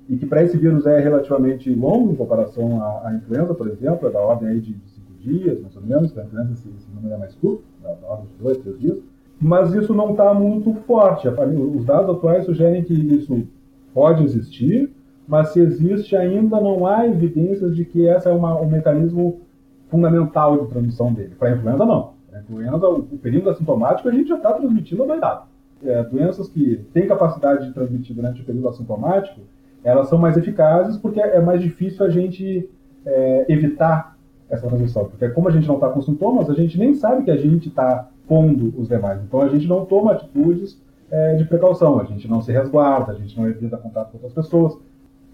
e 0.08 0.15
que 0.15 0.25
para 0.25 0.44
esse 0.44 0.58
vírus 0.58 0.86
é 0.86 1.00
relativamente 1.00 1.74
longo 1.74 2.12
em 2.12 2.15
comparação 2.15 2.82
à, 2.84 3.08
à, 3.08 3.15
influenza, 3.15 3.53
por 3.56 3.68
exemplo, 3.68 4.08
é 4.08 4.12
da 4.12 4.20
ordem 4.20 4.50
aí 4.50 4.60
de 4.60 4.75
cinco 4.94 5.13
dias, 5.20 5.60
mais 5.60 5.75
ou 5.75 5.82
menos, 5.82 6.12
para 6.12 6.22
a 6.24 6.25
influenza 6.27 6.53
esse, 6.53 6.70
esse 6.70 6.91
número 6.91 7.15
é 7.15 7.18
mais 7.18 7.34
curto, 7.36 7.63
da, 7.82 7.89
ordem 8.08 8.27
de 8.27 8.44
dois, 8.44 8.58
três 8.58 8.80
dias, 8.80 8.98
mas 9.42 9.74
isso 9.74 9.94
não 9.94 10.12
está 10.12 10.34
muito 10.34 10.74
forte. 10.86 11.28
Os 11.28 11.84
dados 11.84 12.16
atuais 12.16 12.46
sugerem 12.46 12.84
que 12.84 12.94
isso 12.94 13.48
pode 13.92 14.24
existir, 14.24 14.94
mas 15.28 15.50
se 15.50 15.60
existe 15.60 16.16
ainda 16.16 16.62
não 16.62 16.86
há 16.86 17.08
evidências 17.08 17.76
de 17.76 17.84
que 17.84 18.06
esse 18.06 18.28
é 18.28 18.32
uma, 18.32 18.60
um 18.62 18.70
mecanismo 18.70 19.42
fundamental 19.90 20.60
de 20.60 20.70
transmissão 20.70 21.12
dele. 21.12 21.34
Para 21.40 21.50
a 21.50 21.52
influenza, 21.54 21.86
não. 21.86 22.14
A 22.32 22.40
influenza, 22.40 22.88
o, 22.88 23.02
período 23.18 23.50
assintomático 23.50 24.08
a 24.08 24.12
gente 24.12 24.30
já 24.30 24.38
está 24.38 24.54
transmitindo 24.54 25.04
a 25.04 25.08
doidado. 25.08 25.42
É, 25.84 26.04
doenças 26.04 26.48
que 26.48 26.86
têm 26.94 27.08
capacidade 27.08 27.66
de 27.66 27.74
transmitir 27.74 28.16
durante 28.16 28.42
o 28.42 28.46
período 28.46 28.70
assintomático, 28.70 29.42
elas 29.84 30.08
são 30.08 30.20
mais 30.20 30.38
eficazes 30.38 30.98
porque 30.98 31.20
é 31.20 31.42
mais 31.42 31.60
difícil 31.60 32.06
a 32.06 32.10
gente 32.10 32.70
é, 33.04 33.46
evitar 33.50 34.16
essa 34.50 34.68
transmissão. 34.68 35.06
Porque 35.06 35.28
como 35.30 35.48
a 35.48 35.52
gente 35.52 35.68
não 35.68 35.76
está 35.76 35.90
com 35.90 36.02
sintomas, 36.02 36.50
a 36.50 36.54
gente 36.54 36.78
nem 36.78 36.94
sabe 36.94 37.24
que 37.24 37.32
a 37.32 37.38
gente 37.38 37.70
está 37.70 38.11
pondo 38.32 38.74
os 38.78 38.88
demais. 38.88 39.22
Então 39.22 39.42
a 39.42 39.50
gente 39.50 39.68
não 39.68 39.84
toma 39.84 40.14
atitudes 40.14 40.82
é, 41.12 41.36
de 41.36 41.44
precaução, 41.44 42.00
a 42.00 42.06
gente 42.06 42.30
não 42.30 42.42
se 42.42 42.50
resguarda, 42.50 43.12
a 43.12 43.16
gente 43.16 43.38
não 43.38 43.46
evita 43.46 43.76
contato 43.76 44.12
com 44.12 44.20
outras 44.20 44.32
pessoas. 44.32 44.78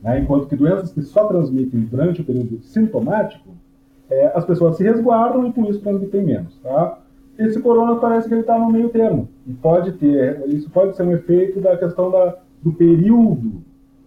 Né? 0.01 0.20
Enquanto 0.20 0.48
que 0.48 0.56
doenças 0.56 0.92
que 0.92 1.04
só 1.04 1.27
transmitem 1.27 1.82
durante 1.82 2.22
o 2.22 2.24
período 2.24 2.60
sintomático, 2.63 3.50
é, 4.10 4.32
as 4.34 4.44
pessoas 4.46 4.77
se 4.77 4.84
resguardam 4.84 5.46
e 5.46 5.54
com 5.54 5.66
isso 5.66 5.80
transmitem 5.80 6.24
menos. 6.24 6.58
Tá? 6.63 6.98
Esse 7.38 7.62
corona 7.62 7.98
parece 7.98 8.27
que 8.27 8.34
ele 8.34 8.42
está 8.42 8.58
no 8.58 8.72
meio 8.72 8.89
termo. 8.89 9.30
E 9.46 9.54
pode 9.54 9.92
ter, 9.92 10.44
isso 10.48 10.68
pode 10.72 10.96
ser 10.96 11.04
um 11.04 11.12
efeito 11.12 11.62
da 11.62 11.77
questão 11.77 12.10
da, 12.10 12.36
do 12.63 12.74
período 12.74 13.62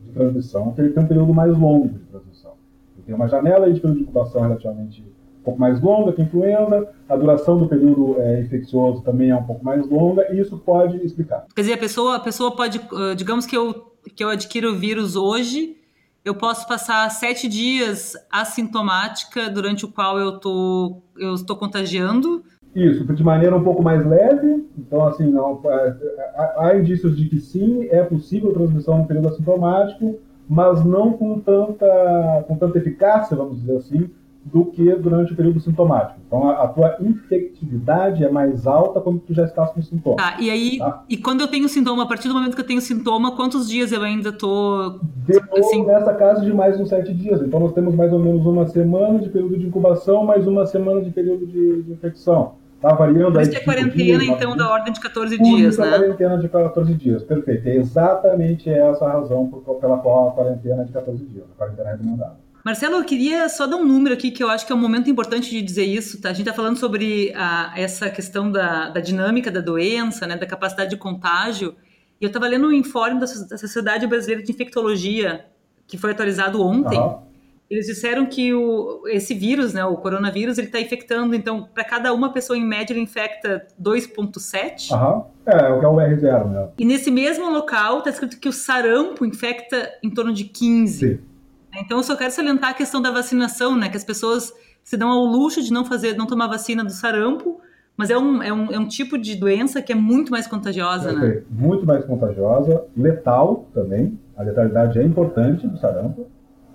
de 0.05 0.13
transmissão, 0.13 0.73
que 0.73 0.81
ele 0.81 0.91
tem 0.91 1.05
um 1.05 1.07
período 1.07 1.33
mais 1.33 1.57
longo 1.57 1.91
de 1.91 2.05
transmissão. 2.07 2.55
Ele 2.97 3.07
tem 3.07 3.15
uma 3.15 3.29
janela 3.29 3.73
de 3.73 3.79
período 3.79 3.99
de 3.99 4.03
incubação 4.03 4.43
relativamente 4.43 5.05
um 5.41 5.43
pouco 5.43 5.61
mais 5.61 5.81
longa 5.81 6.13
que 6.13 6.21
a 6.21 6.25
influenza, 6.25 6.89
a 7.09 7.17
duração 7.17 7.59
do 7.59 7.67
período 7.67 8.17
é, 8.21 8.41
infeccioso 8.43 9.03
também 9.03 9.31
é 9.31 9.37
um 9.37 9.45
pouco 9.45 9.65
mais 9.65 9.89
longa, 9.89 10.33
e 10.33 10.41
isso 10.41 10.59
pode 10.59 10.99
explicar. 11.05 11.47
Quer 11.55 11.63
dizer, 11.63 11.73
a 11.75 11.79
pessoa, 11.79 12.17
a 12.17 12.21
pessoa 12.21 12.55
pode, 12.55 12.81
digamos 13.17 13.47
que 13.47 13.57
eu, 13.57 13.93
que 14.15 14.23
eu 14.23 14.29
adquiro 14.29 14.71
o 14.71 14.75
vírus 14.77 15.17
hoje, 15.17 15.77
eu 16.23 16.35
posso 16.35 16.69
passar 16.69 17.11
sete 17.11 17.49
dias 17.49 18.15
assintomática, 18.31 19.49
durante 19.49 19.85
o 19.87 19.89
qual 19.89 20.19
eu 20.19 20.39
tô, 20.39 21.01
eu 21.19 21.35
estou 21.35 21.57
contagiando. 21.57 22.43
Isso, 22.75 23.05
de 23.05 23.25
maneira 23.25 23.57
um 23.57 23.65
pouco 23.65 23.83
mais 23.83 24.07
leve. 24.07 24.69
Então, 24.79 25.07
assim, 25.07 25.29
não, 25.31 25.61
é, 25.65 25.97
é, 25.99 26.55
há 26.59 26.77
indícios 26.77 27.17
de 27.17 27.29
que 27.29 27.41
sim, 27.41 27.89
é 27.91 28.03
possível 28.03 28.53
transmissão 28.53 28.99
no 28.99 29.07
período 29.07 29.29
assintomático, 29.29 30.21
mas 30.49 30.85
não 30.85 31.13
com 31.15 31.41
tanta, 31.41 32.45
com 32.47 32.57
tanta 32.57 32.79
eficácia, 32.79 33.37
vamos 33.37 33.61
dizer 33.61 33.77
assim, 33.77 34.11
do 34.53 34.67
que 34.67 34.93
durante 34.97 35.33
o 35.33 35.37
período 35.37 35.61
sintomático. 35.61 36.21
Então, 36.27 36.49
a, 36.49 36.65
a, 36.65 36.69
tua 36.69 36.97
infectividade 37.01 38.25
é 38.25 38.31
mais 38.31 38.67
alta 38.67 39.01
quando 39.01 39.21
tu 39.21 39.33
já 39.33 39.45
estás 39.45 39.71
com 39.71 39.81
sintoma. 39.81 40.17
Tá, 40.17 40.37
e 40.41 40.51
aí, 40.51 40.79
tá? 40.79 41.05
e 41.09 41.17
quando 41.17 41.41
eu 41.41 41.49
tenho 41.49 41.69
sintoma, 41.69 42.03
a 42.03 42.07
partir 42.07 42.29
do 42.29 42.35
momento 42.35 42.55
que 42.55 42.61
eu 42.61 42.67
tenho 42.67 42.81
sintoma, 42.81 43.37
quantos 43.37 43.69
dias 43.69 43.93
eu 43.93 44.03
ainda 44.03 44.33
tô... 44.33 44.99
Demorou 45.27 45.59
assim... 45.59 45.85
nessa 45.85 46.15
casa 46.15 46.45
de 46.45 46.53
mais 46.53 46.81
uns 46.81 46.89
sete 46.89 47.15
dias. 47.15 47.41
Então, 47.43 47.61
nós 47.61 47.73
temos 47.73 47.95
mais 47.95 48.13
ou 48.13 48.19
menos 48.19 48.45
uma 48.45 48.67
semana 48.67 49.19
de 49.19 49.29
período 49.29 49.59
de 49.59 49.67
incubação, 49.67 50.25
mais 50.25 50.47
uma 50.47 50.67
semana 50.67 51.01
de 51.01 51.11
período 51.11 51.47
de, 51.47 51.83
de 51.83 51.93
infecção. 51.93 52.55
Tá 52.81 52.95
variando 52.95 53.35
Por 53.35 53.43
isso 53.43 53.57
é 53.57 53.61
quarentena, 53.61 54.21
dias, 54.21 54.23
então, 54.23 54.57
da 54.57 54.71
ordem 54.71 54.93
de 54.93 55.01
14 55.01 55.37
dias, 55.39 55.77
né? 55.77 55.91
quarentena 55.91 56.39
de 56.39 56.49
14 56.49 56.95
dias, 56.95 57.23
perfeito. 57.23 57.69
É 57.69 57.77
exatamente 57.77 58.71
essa 58.71 59.05
a 59.05 59.13
razão 59.13 59.47
por, 59.49 59.75
pela 59.75 59.99
qual 59.99 60.29
a 60.29 60.33
quarentena 60.33 60.83
de 60.87 60.91
14 60.91 61.23
dias, 61.27 61.45
a 61.55 61.59
quarentena 61.59 61.91
recomendada. 61.91 62.37
Marcelo, 62.65 62.97
eu 62.97 63.05
queria 63.05 63.49
só 63.49 63.67
dar 63.67 63.77
um 63.77 63.85
número 63.85 64.15
aqui 64.15 64.31
que 64.31 64.43
eu 64.43 64.51
acho 64.51 64.67
que 64.67 64.73
é 64.73 64.75
um 64.75 64.81
momento 64.81 65.09
importante 65.09 65.51
de 65.51 65.63
dizer 65.63 65.85
isso. 65.85 66.21
Tá? 66.21 66.31
A 66.31 66.33
gente 66.33 66.47
está 66.47 66.55
falando 66.55 66.77
sobre 66.77 67.33
a, 67.35 67.73
essa 67.77 68.11
questão 68.11 68.51
da, 68.51 68.91
da, 68.91 69.01
dinâmica 69.01 69.51
da 69.51 69.61
doença, 69.61 70.27
né, 70.27 70.37
da 70.37 70.47
capacidade 70.47 70.91
de 70.91 70.97
contágio. 70.97 71.75
E 72.21 72.25
eu 72.25 72.29
estava 72.29 72.47
lendo 72.47 72.67
um 72.67 72.73
informe 72.73 73.19
da, 73.19 73.27
da, 73.27 73.57
Sociedade 73.57 74.07
Brasileira 74.07 74.43
de 74.43 74.53
Infectologia, 74.53 75.47
que 75.87 75.97
foi 75.97 76.11
atualizado 76.11 76.63
ontem. 76.63 76.99
Uhum. 76.99 77.31
Eles 77.71 77.87
disseram 77.87 78.27
que 78.27 78.53
o, 78.53 79.05
esse 79.07 79.33
vírus, 79.33 79.73
né, 79.73 79.85
o 79.85 79.97
coronavírus, 79.97 80.59
ele 80.59 80.67
está 80.67 80.81
infectando, 80.81 81.37
então, 81.37 81.69
para 81.73 81.85
cada 81.85 82.13
uma 82.13 82.33
pessoa 82.33 82.59
em 82.59 82.67
média, 82.67 82.93
ele 82.93 83.01
infecta 83.01 83.65
2,7. 83.81 84.91
Uhum. 84.91 85.25
É, 85.47 85.73
o 85.73 85.79
que 85.79 85.85
é 85.85 85.89
o 85.89 85.95
R0, 85.95 86.51
né? 86.51 86.69
E 86.77 86.85
nesse 86.85 87.11
mesmo 87.11 87.49
local 87.49 87.99
está 87.99 88.11
escrito 88.11 88.39
que 88.39 88.49
o 88.49 88.53
sarampo 88.53 89.25
infecta 89.25 89.91
em 90.03 90.11
torno 90.11 90.33
de 90.33 90.45
15. 90.45 90.99
Sim. 90.99 91.30
Então, 91.75 91.99
eu 91.99 92.03
só 92.03 92.17
quero 92.17 92.31
salientar 92.31 92.71
a 92.71 92.75
questão 92.75 93.01
da 93.01 93.11
vacinação, 93.11 93.77
né? 93.77 93.89
Que 93.89 93.97
as 93.97 94.05
pessoas 94.05 94.53
se 94.83 94.97
dão 94.97 95.09
ao 95.09 95.25
luxo 95.25 95.63
de 95.63 95.73
não 95.73 95.85
fazer, 95.85 96.17
não 96.17 96.27
tomar 96.27 96.49
vacina 96.49 96.85
do 96.85 96.91
sarampo, 96.91 97.61
mas 97.97 98.11
é 98.11 98.19
um, 98.19 98.43
é 98.43 98.53
um, 98.53 98.73
é 98.73 98.79
um 98.79 98.89
tipo 98.89 99.19
de 99.19 99.37
doença 99.37 99.83
que 99.83 99.93
é 99.93 99.95
muito 99.95 100.31
mais 100.31 100.47
contagiosa, 100.47 101.13
né? 101.13 101.43
Muito 101.51 101.87
mais 101.87 102.05
contagiosa, 102.05 102.85
letal 102.97 103.69
também. 103.75 104.19
A 104.37 104.43
letalidade 104.43 104.99
é 104.99 105.03
importante 105.03 105.67
do 105.67 105.77
sarampo. 105.79 106.27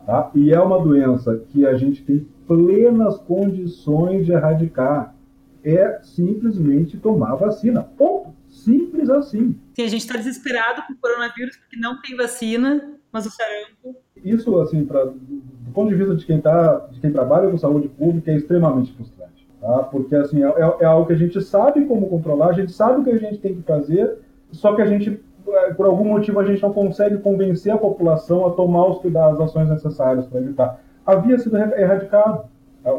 Tá? 0.06 0.30
E 0.36 0.54
é 0.54 0.60
uma 0.60 0.80
doença 0.80 1.42
que 1.50 1.66
a 1.66 1.76
gente 1.76 2.04
tem 2.04 2.28
plenas 2.48 3.18
condições 3.18 4.26
de 4.26 4.34
erradicar. 4.34 5.16
É 5.64 6.00
simplesmente 6.04 6.98
tomar 6.98 7.36
vacina. 7.36 7.82
Ponto. 7.82 8.36
Simples 8.48 9.10
assim. 9.10 9.60
Sim, 9.76 9.84
a 9.84 9.88
gente 9.88 10.02
está 10.02 10.16
desesperado 10.16 10.84
com 10.88 10.94
o 10.94 10.98
coronavírus 10.98 11.58
porque 11.58 11.76
não 11.76 12.00
tem 12.02 12.16
vacina, 12.16 12.98
mas 13.12 13.26
o 13.26 13.32
sarampo 13.32 13.98
isso, 14.26 14.60
assim, 14.60 14.84
pra, 14.84 15.04
do 15.06 15.72
ponto 15.74 15.90
de 15.90 15.96
vista 15.96 16.16
de 16.16 16.26
quem, 16.26 16.42
tá, 16.42 16.88
de 16.92 17.00
quem 17.00 17.12
trabalha 17.12 17.50
com 17.50 17.58
saúde 17.58 17.88
pública, 17.88 18.32
é 18.32 18.36
extremamente 18.36 18.92
frustrante. 18.94 19.48
Tá? 19.62 19.84
Porque, 19.84 20.16
assim, 20.16 20.44
é, 20.44 20.48
é, 20.48 20.76
é 20.82 20.86
algo 20.86 21.06
que 21.06 21.14
a 21.14 21.18
gente 21.18 21.42
sabe 21.42 21.86
como 21.86 22.10
controlar, 22.10 22.50
a 22.50 22.54
gente 22.54 22.72
sabe 22.72 23.02
o 23.02 23.04
que 23.04 23.12
a 23.12 23.18
gente 23.18 23.38
tem 23.38 23.56
que 23.56 23.62
fazer, 23.62 24.18
só 24.52 24.74
que 24.76 24.82
a 24.82 24.86
gente, 24.86 25.20
é, 25.48 25.74
por 25.74 25.86
algum 25.86 26.06
motivo, 26.06 26.40
a 26.40 26.46
gente 26.46 26.62
não 26.62 26.74
consegue 26.74 27.18
convencer 27.20 27.72
a 27.72 27.78
população 27.78 28.46
a 28.48 28.52
tomar 28.52 28.88
os 28.88 29.00
cuidados, 29.00 29.40
as 29.40 29.50
ações 29.50 29.70
necessárias 29.70 30.26
para 30.26 30.40
evitar. 30.40 30.82
Havia 31.06 31.38
sido 31.38 31.56
erradicado. 31.58 32.46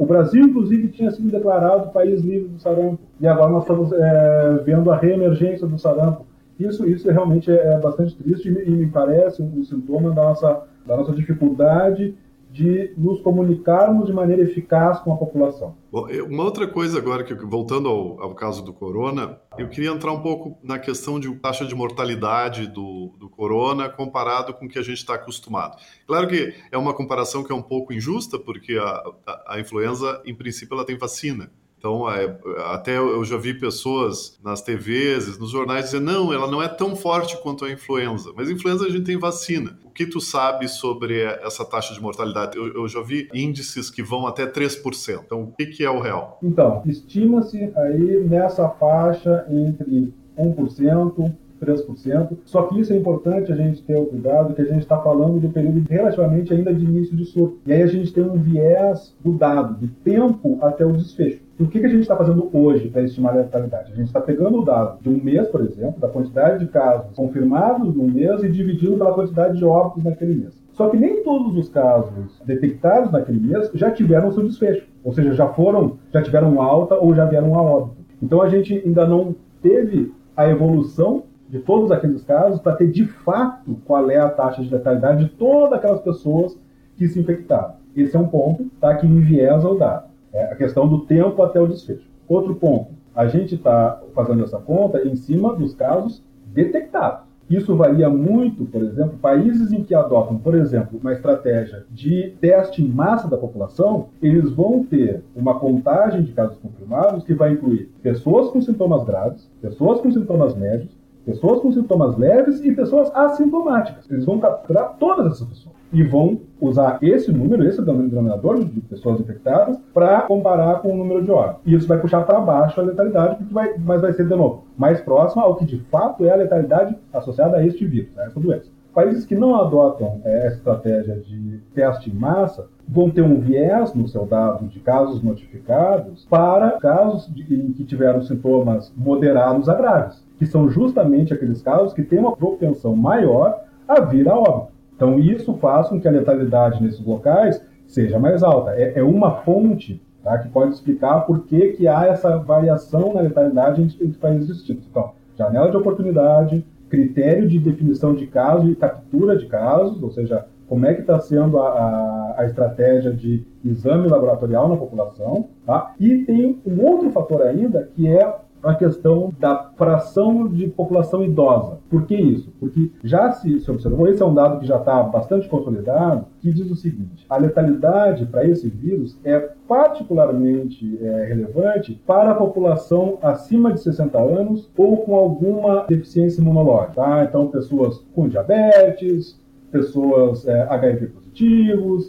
O 0.00 0.04
Brasil, 0.04 0.42
inclusive, 0.42 0.88
tinha 0.88 1.12
sido 1.12 1.30
declarado 1.30 1.92
país 1.92 2.20
livre 2.20 2.48
do 2.48 2.58
sarampo. 2.58 2.98
E 3.20 3.26
agora 3.26 3.52
nós 3.52 3.62
estamos 3.62 3.92
é, 3.92 4.60
vendo 4.64 4.90
a 4.90 4.96
reemergência 4.96 5.66
do 5.66 5.78
sarampo. 5.78 6.26
Isso, 6.58 6.88
isso 6.88 7.10
realmente 7.10 7.50
é, 7.50 7.74
é 7.74 7.78
bastante 7.78 8.16
triste 8.16 8.48
e 8.48 8.70
me, 8.70 8.86
parece 8.86 9.42
um 9.42 9.62
sintoma 9.62 10.10
da 10.10 10.24
nossa 10.24 10.62
da 10.86 10.96
nossa 10.96 11.12
dificuldade 11.12 12.16
de 12.56 12.94
nos 12.96 13.20
comunicarmos 13.20 14.06
de 14.06 14.14
maneira 14.14 14.42
eficaz 14.42 15.00
com 15.00 15.12
a 15.12 15.16
população. 15.16 15.74
Bom, 15.92 16.06
uma 16.26 16.42
outra 16.42 16.66
coisa 16.66 16.96
agora, 16.96 17.22
que 17.22 17.34
voltando 17.34 17.86
ao, 17.86 18.22
ao, 18.22 18.34
caso 18.34 18.64
do 18.64 18.72
corona, 18.72 19.38
eu 19.58 19.68
queria 19.68 19.90
entrar 19.90 20.10
um 20.12 20.22
pouco 20.22 20.56
na 20.62 20.78
questão 20.78 21.20
de 21.20 21.34
taxa 21.36 21.66
de 21.66 21.74
mortalidade 21.74 22.66
do, 22.66 23.12
do 23.18 23.28
corona 23.28 23.90
comparado 23.90 24.54
com 24.54 24.64
o 24.64 24.68
que 24.68 24.78
a 24.78 24.82
gente 24.82 24.96
está 24.96 25.16
acostumado. 25.16 25.76
Claro 26.06 26.28
que 26.28 26.54
é 26.72 26.78
uma 26.78 26.94
comparação 26.94 27.44
que 27.44 27.52
é 27.52 27.54
um 27.54 27.60
pouco 27.60 27.92
injusta, 27.92 28.38
porque 28.38 28.78
a, 28.78 29.02
a, 29.26 29.54
a 29.54 29.60
influenza, 29.60 30.22
em 30.24 30.34
princípio, 30.34 30.74
ela 30.74 30.86
tem 30.86 30.96
vacina. 30.96 31.50
Então, 31.78 32.10
é, 32.10 32.36
até 32.72 32.96
eu 32.98 33.24
já 33.24 33.36
vi 33.36 33.54
pessoas 33.54 34.38
nas 34.42 34.62
TVs, 34.62 35.38
nos 35.38 35.50
jornais 35.50 35.86
dizer 35.86 36.00
não, 36.00 36.32
ela 36.32 36.50
não 36.50 36.62
é 36.62 36.68
tão 36.68 36.96
forte 36.96 37.40
quanto 37.42 37.64
a 37.64 37.70
influenza. 37.70 38.32
Mas 38.34 38.50
influenza 38.50 38.86
a 38.86 38.88
gente 38.88 39.04
tem 39.04 39.18
vacina. 39.18 39.78
O 39.84 39.90
que 39.90 40.06
tu 40.06 40.20
sabe 40.20 40.68
sobre 40.68 41.20
essa 41.20 41.64
taxa 41.64 41.94
de 41.94 42.00
mortalidade? 42.00 42.56
Eu, 42.56 42.74
eu 42.74 42.88
já 42.88 43.02
vi 43.02 43.28
índices 43.32 43.90
que 43.90 44.02
vão 44.02 44.26
até 44.26 44.46
3%. 44.46 45.22
Então, 45.24 45.42
o 45.42 45.52
que, 45.52 45.66
que 45.66 45.84
é 45.84 45.90
o 45.90 46.00
real? 46.00 46.38
Então, 46.42 46.82
estima-se 46.86 47.70
aí 47.76 48.24
nessa 48.28 48.68
faixa 48.68 49.46
entre 49.50 50.12
1%, 50.38 51.32
3%. 51.60 52.38
Só 52.44 52.62
que 52.62 52.80
isso 52.80 52.92
é 52.92 52.96
importante 52.96 53.52
a 53.52 53.56
gente 53.56 53.82
ter 53.82 53.96
o 53.96 54.06
cuidado 54.06 54.54
que 54.54 54.62
a 54.62 54.66
gente 54.66 54.82
está 54.82 55.00
falando 55.00 55.40
do 55.40 55.48
período 55.48 55.84
relativamente 55.88 56.52
ainda 56.52 56.74
de 56.74 56.84
início 56.84 57.16
de 57.16 57.24
surto. 57.24 57.58
E 57.66 57.72
aí 57.72 57.82
a 57.82 57.86
gente 57.86 58.12
tem 58.12 58.24
um 58.24 58.36
viés 58.36 59.14
do 59.20 59.32
dado, 59.32 59.74
do 59.74 59.88
tempo 60.02 60.58
até 60.62 60.84
o 60.84 60.92
desfecho. 60.92 61.45
E 61.58 61.62
o 61.62 61.68
que, 61.68 61.80
que 61.80 61.86
a 61.86 61.88
gente 61.88 62.02
está 62.02 62.14
fazendo 62.14 62.50
hoje 62.52 62.88
para 62.88 63.00
estimar 63.00 63.32
a 63.32 63.38
letalidade? 63.38 63.90
A 63.90 63.96
gente 63.96 64.08
está 64.08 64.20
pegando 64.20 64.60
o 64.60 64.64
dado 64.64 65.00
de 65.00 65.08
um 65.08 65.16
mês, 65.16 65.48
por 65.48 65.62
exemplo, 65.62 65.98
da 65.98 66.08
quantidade 66.08 66.62
de 66.62 66.70
casos 66.70 67.16
confirmados 67.16 67.94
no 67.94 68.04
mês 68.04 68.42
e 68.42 68.48
dividindo 68.50 68.98
pela 68.98 69.14
quantidade 69.14 69.56
de 69.56 69.64
óbitos 69.64 70.04
naquele 70.04 70.34
mês. 70.34 70.62
Só 70.72 70.90
que 70.90 70.98
nem 70.98 71.22
todos 71.22 71.56
os 71.56 71.70
casos 71.70 72.42
detectados 72.44 73.10
naquele 73.10 73.40
mês 73.40 73.70
já 73.72 73.90
tiveram 73.90 74.32
seu 74.32 74.46
desfecho. 74.46 74.86
Ou 75.02 75.14
seja, 75.14 75.32
já 75.32 75.48
foram, 75.48 75.96
já 76.12 76.22
tiveram 76.22 76.60
alta 76.60 76.96
ou 76.96 77.14
já 77.14 77.24
vieram 77.24 77.54
a 77.54 77.62
óbito. 77.62 78.04
Então 78.22 78.42
a 78.42 78.50
gente 78.50 78.74
ainda 78.84 79.06
não 79.06 79.34
teve 79.62 80.12
a 80.36 80.46
evolução 80.46 81.22
de 81.48 81.60
todos 81.60 81.90
aqueles 81.90 82.22
casos 82.22 82.60
para 82.60 82.76
ter 82.76 82.90
de 82.90 83.06
fato 83.06 83.78
qual 83.86 84.10
é 84.10 84.18
a 84.18 84.28
taxa 84.28 84.62
de 84.62 84.70
letalidade 84.70 85.24
de 85.24 85.30
todas 85.30 85.72
aquelas 85.72 86.02
pessoas 86.02 86.58
que 86.96 87.08
se 87.08 87.18
infectaram. 87.18 87.76
Esse 87.96 88.14
é 88.14 88.18
um 88.18 88.28
ponto 88.28 88.66
tá, 88.78 88.94
que 88.96 89.06
enviesa 89.06 89.66
o 89.66 89.78
dado. 89.78 90.15
É 90.36 90.52
a 90.52 90.54
questão 90.54 90.86
do 90.86 91.00
tempo 91.06 91.42
até 91.42 91.58
o 91.58 91.66
desfecho. 91.66 92.06
Outro 92.28 92.54
ponto, 92.56 92.90
a 93.14 93.26
gente 93.26 93.54
está 93.54 94.02
fazendo 94.14 94.44
essa 94.44 94.58
conta 94.58 95.02
em 95.02 95.16
cima 95.16 95.56
dos 95.56 95.74
casos 95.74 96.22
detectados. 96.52 97.24
Isso 97.48 97.74
varia 97.74 98.10
muito, 98.10 98.66
por 98.66 98.82
exemplo, 98.82 99.16
países 99.18 99.72
em 99.72 99.82
que 99.82 99.94
adotam, 99.94 100.36
por 100.36 100.54
exemplo, 100.54 100.98
uma 101.00 101.12
estratégia 101.12 101.86
de 101.90 102.34
teste 102.40 102.82
em 102.82 102.88
massa 102.88 103.28
da 103.28 103.38
população, 103.38 104.08
eles 104.20 104.50
vão 104.50 104.84
ter 104.84 105.22
uma 105.34 105.58
contagem 105.58 106.22
de 106.22 106.32
casos 106.32 106.58
confirmados 106.58 107.24
que 107.24 107.32
vai 107.32 107.52
incluir 107.52 107.90
pessoas 108.02 108.50
com 108.50 108.60
sintomas 108.60 109.04
graves, 109.04 109.48
pessoas 109.62 110.00
com 110.00 110.10
sintomas 110.10 110.54
médios, 110.54 110.90
pessoas 111.24 111.60
com 111.60 111.72
sintomas 111.72 112.18
leves 112.18 112.62
e 112.62 112.72
pessoas 112.72 113.10
assintomáticas. 113.14 114.10
Eles 114.10 114.26
vão 114.26 114.38
capturar 114.38 114.96
todas 114.98 115.32
essas 115.32 115.48
pessoas 115.48 115.76
e 115.92 116.02
vão 116.02 116.40
usar 116.60 116.98
esse 117.02 117.30
número, 117.32 117.66
esse 117.66 117.82
denominador 117.82 118.64
de 118.64 118.80
pessoas 118.80 119.20
infectadas, 119.20 119.78
para 119.92 120.22
comparar 120.22 120.80
com 120.80 120.92
o 120.92 120.96
número 120.96 121.22
de 121.22 121.30
óbitos. 121.30 121.62
E 121.66 121.74
isso 121.74 121.88
vai 121.88 121.98
puxar 121.98 122.22
para 122.22 122.40
baixo 122.40 122.80
a 122.80 122.84
letalidade, 122.84 123.36
porque 123.36 123.52
vai, 123.52 123.74
mas 123.78 124.00
vai 124.00 124.12
ser, 124.12 124.26
de 124.26 124.34
novo, 124.34 124.64
mais 124.76 125.00
próximo 125.00 125.42
ao 125.42 125.56
que 125.56 125.64
de 125.64 125.78
fato 125.90 126.24
é 126.24 126.30
a 126.30 126.36
letalidade 126.36 126.96
associada 127.12 127.58
a 127.58 127.66
este 127.66 127.86
vírus, 127.86 128.16
a 128.18 128.24
essa 128.24 128.40
doença. 128.40 128.70
Países 128.94 129.26
que 129.26 129.34
não 129.34 129.54
adotam 129.54 130.22
é, 130.24 130.46
essa 130.46 130.56
estratégia 130.56 131.16
de 131.16 131.60
teste 131.74 132.10
em 132.10 132.14
massa 132.14 132.66
vão 132.88 133.10
ter 133.10 133.20
um 133.20 133.40
viés 133.40 133.92
no 133.92 134.08
seu 134.08 134.24
dado 134.24 134.66
de 134.68 134.80
casos 134.80 135.22
notificados 135.22 136.24
para 136.30 136.72
casos 136.72 137.26
de, 137.26 137.42
em 137.54 137.72
que 137.72 137.84
tiveram 137.84 138.22
sintomas 138.22 138.90
moderados 138.96 139.68
a 139.68 139.74
graves 139.74 140.26
que 140.38 140.46
são 140.46 140.68
justamente 140.68 141.32
aqueles 141.32 141.62
casos 141.62 141.92
que 141.92 142.02
têm 142.02 142.18
uma 142.18 142.36
propensão 142.36 142.94
maior 142.94 143.64
a 143.88 144.00
vir 144.00 144.28
a 144.28 144.36
óbito. 144.36 144.75
Então, 144.96 145.18
isso 145.18 145.54
faz 145.58 145.88
com 145.88 146.00
que 146.00 146.08
a 146.08 146.10
letalidade 146.10 146.82
nesses 146.82 147.04
locais 147.04 147.62
seja 147.86 148.18
mais 148.18 148.42
alta. 148.42 148.70
É, 148.72 148.98
é 148.98 149.02
uma 149.02 149.42
fonte 149.42 150.02
tá, 150.24 150.38
que 150.38 150.48
pode 150.48 150.72
explicar 150.72 151.20
por 151.20 151.44
que, 151.44 151.72
que 151.74 151.86
há 151.86 152.06
essa 152.06 152.38
variação 152.38 153.14
na 153.14 153.20
letalidade 153.20 153.82
entre, 153.82 154.04
entre 154.04 154.18
países 154.18 154.48
distintos. 154.48 154.86
Então, 154.90 155.12
janela 155.36 155.70
de 155.70 155.76
oportunidade, 155.76 156.66
critério 156.88 157.48
de 157.48 157.58
definição 157.58 158.14
de 158.14 158.26
caso 158.26 158.68
e 158.68 158.74
captura 158.74 159.36
de 159.36 159.46
casos, 159.46 160.02
ou 160.02 160.10
seja, 160.10 160.46
como 160.68 160.86
é 160.86 160.94
que 160.94 161.02
está 161.02 161.20
sendo 161.20 161.58
a, 161.58 161.68
a, 161.68 162.34
a, 162.38 162.46
estratégia 162.46 163.12
de 163.12 163.46
exame 163.64 164.08
laboratorial 164.08 164.68
na 164.68 164.76
população. 164.76 165.48
Tá? 165.64 165.94
E 166.00 166.24
tem 166.24 166.60
um 166.66 166.84
outro 166.84 167.10
fator 167.10 167.42
ainda, 167.42 167.88
que 167.94 168.08
é 168.08 168.36
a 168.62 168.74
questão 168.74 169.32
da 169.38 169.70
fração 169.76 170.48
de 170.48 170.66
população 170.68 171.22
idosa. 171.24 171.78
Por 171.88 172.06
que 172.06 172.14
isso? 172.14 172.52
Porque 172.58 172.90
já 173.02 173.32
se, 173.32 173.60
se 173.60 173.70
observou, 173.70 174.08
esse 174.08 174.22
é 174.22 174.26
um 174.26 174.34
dado 174.34 174.58
que 174.58 174.66
já 174.66 174.76
está 174.76 175.02
bastante 175.02 175.48
consolidado, 175.48 176.26
que 176.40 176.52
diz 176.52 176.70
o 176.70 176.76
seguinte: 176.76 177.24
a 177.28 177.36
letalidade 177.36 178.26
para 178.26 178.46
esse 178.46 178.68
vírus 178.68 179.18
é 179.24 179.38
particularmente 179.68 180.98
é, 181.02 181.24
relevante 181.24 182.00
para 182.06 182.32
a 182.32 182.34
população 182.34 183.18
acima 183.22 183.72
de 183.72 183.80
60 183.80 184.18
anos 184.18 184.70
ou 184.76 184.98
com 184.98 185.14
alguma 185.14 185.84
deficiência 185.88 186.40
imunológica. 186.40 186.94
Tá? 186.94 187.24
Então, 187.24 187.48
pessoas 187.48 187.98
com 188.14 188.28
diabetes, 188.28 189.40
pessoas 189.70 190.46
é, 190.46 190.62
HIV 190.62 191.25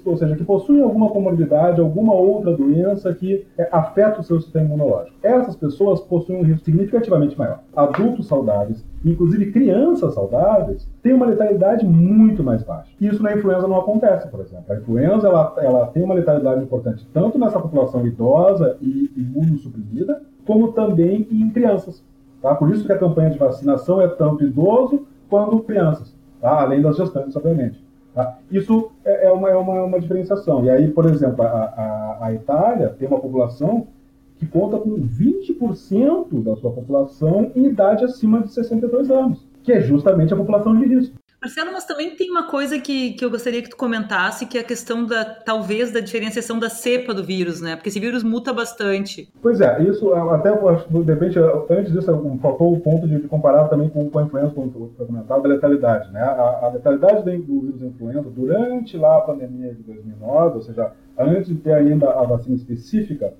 ou 0.05 0.17
seja, 0.17 0.35
que 0.35 0.43
possuem 0.43 0.81
alguma 0.81 1.09
comorbidade, 1.09 1.81
alguma 1.81 2.13
outra 2.13 2.55
doença 2.55 3.13
que 3.13 3.45
é, 3.57 3.67
afeta 3.71 4.21
o 4.21 4.23
seu 4.23 4.39
sistema 4.39 4.65
imunológico. 4.65 5.17
Essas 5.21 5.55
pessoas 5.55 5.99
possuem 6.01 6.39
um 6.39 6.43
risco 6.43 6.65
significativamente 6.65 7.37
maior. 7.37 7.59
Adultos 7.75 8.27
saudáveis, 8.27 8.85
inclusive 9.03 9.51
crianças 9.51 10.13
saudáveis, 10.13 10.87
têm 11.01 11.13
uma 11.13 11.25
letalidade 11.25 11.85
muito 11.85 12.43
mais 12.43 12.63
baixa. 12.63 12.91
Isso 12.99 13.21
na 13.21 13.33
influenza 13.33 13.67
não 13.67 13.77
acontece, 13.77 14.27
por 14.29 14.39
exemplo. 14.39 14.65
A 14.69 14.75
influenza 14.75 15.27
ela, 15.27 15.55
ela 15.57 15.87
tem 15.87 16.03
uma 16.03 16.13
letalidade 16.13 16.63
importante 16.63 17.07
tanto 17.13 17.37
nessa 17.37 17.59
população 17.59 18.05
idosa 18.05 18.77
e 18.81 19.11
imunossuprimida, 19.15 20.21
como 20.45 20.71
também 20.71 21.27
em 21.31 21.49
crianças. 21.49 22.03
Tá? 22.41 22.55
Por 22.55 22.69
isso 22.71 22.85
que 22.85 22.91
a 22.91 22.97
campanha 22.97 23.29
de 23.29 23.37
vacinação 23.37 23.99
é 23.99 24.07
tanto 24.07 24.43
idoso 24.43 25.05
quanto 25.29 25.59
crianças 25.59 26.17
tá? 26.41 26.61
além 26.61 26.81
das 26.81 26.97
gestantes, 26.97 27.35
obviamente. 27.35 27.87
Tá? 28.17 28.39
Isso 28.49 28.89
é, 29.06 29.27
é, 29.27 29.32
uma, 29.32 29.47
é 29.47 29.56
uma, 29.56 29.84
uma, 29.84 29.99
diferenciação. 29.99 30.65
E 30.65 30.71
aí, 30.71 30.89
por 30.89 31.06
exemplo, 31.06 31.43
a, 31.43 31.47
a, 31.47 32.17
a 32.25 32.34
Itália 32.34 32.89
tem 32.97 33.08
uma 33.08 33.19
população 33.19 33.86
que 34.38 34.47
conta 34.47 34.75
com 34.80 34.89
20% 34.97 36.41
da 36.41 36.56
sua 36.56 36.71
população 36.71 37.51
em 37.56 37.67
idade 37.67 38.03
acima 38.03 38.41
de 38.41 38.51
62 38.51 39.12
anos, 39.12 39.47
que 39.62 39.71
é 39.71 39.82
justamente 39.82 40.34
a 40.34 40.38
população 40.38 40.75
de 40.75 40.88
risco. 40.88 41.15
Marcelo, 41.41 41.71
mas 41.71 41.86
também 41.86 42.15
tem 42.15 42.32
uma 42.32 42.50
coisa 42.50 42.80
que, 42.80 43.13
que 43.13 43.23
eu 43.23 43.30
gostaria 43.30 43.62
que 43.62 43.69
tu 43.69 43.78
comentasse, 43.78 44.47
que 44.47 44.58
é 44.58 44.62
a 44.62 44.63
questão 44.63 45.06
da, 45.06 45.23
talvez, 45.23 45.91
da 45.91 46.00
diferenciação 46.00 46.58
da 46.58 46.67
cepa 46.67 47.13
do 47.13 47.23
vírus, 47.23 47.62
né? 47.62 47.76
Porque 47.76 47.89
esse 47.89 48.00
vírus 48.00 48.23
muta 48.23 48.52
bastante. 48.52 49.30
Pois 49.39 49.62
é, 49.62 49.84
isso 49.84 50.12
até, 50.13 50.52
de 50.52 51.04
repente, 51.04 51.38
antes 51.69 51.91
disso, 51.91 52.39
faltou 52.41 52.73
o 52.73 52.80
ponto 52.80 53.08
de 53.08 53.19
comparar 53.28 53.67
também 53.67 53.88
com, 53.89 54.10
com 54.10 54.19
a 54.19 54.23
influenza, 54.23 54.52
como 54.52 54.91
foi 54.97 55.06
comentado, 55.06 55.43
da 55.43 55.50
letalidade, 55.50 56.12
né? 56.12 56.21
A, 56.21 56.60
a 56.63 56.71
letalidade 56.73 57.23
do 57.23 57.62
vírus 57.62 57.84
influenza 57.84 58.30
durante 58.30 58.97
lá 58.97 59.17
a 59.17 59.21
pandemia 59.21 59.76
de 59.76 59.84
2009, 59.84 60.56
ou 60.56 60.62
seja, 60.63 60.91
antes 61.17 61.50
de 61.50 61.56
ter 61.56 61.73
ainda 61.73 62.10
a 62.10 62.23
vacina 62.23 62.56
específica, 62.56 63.34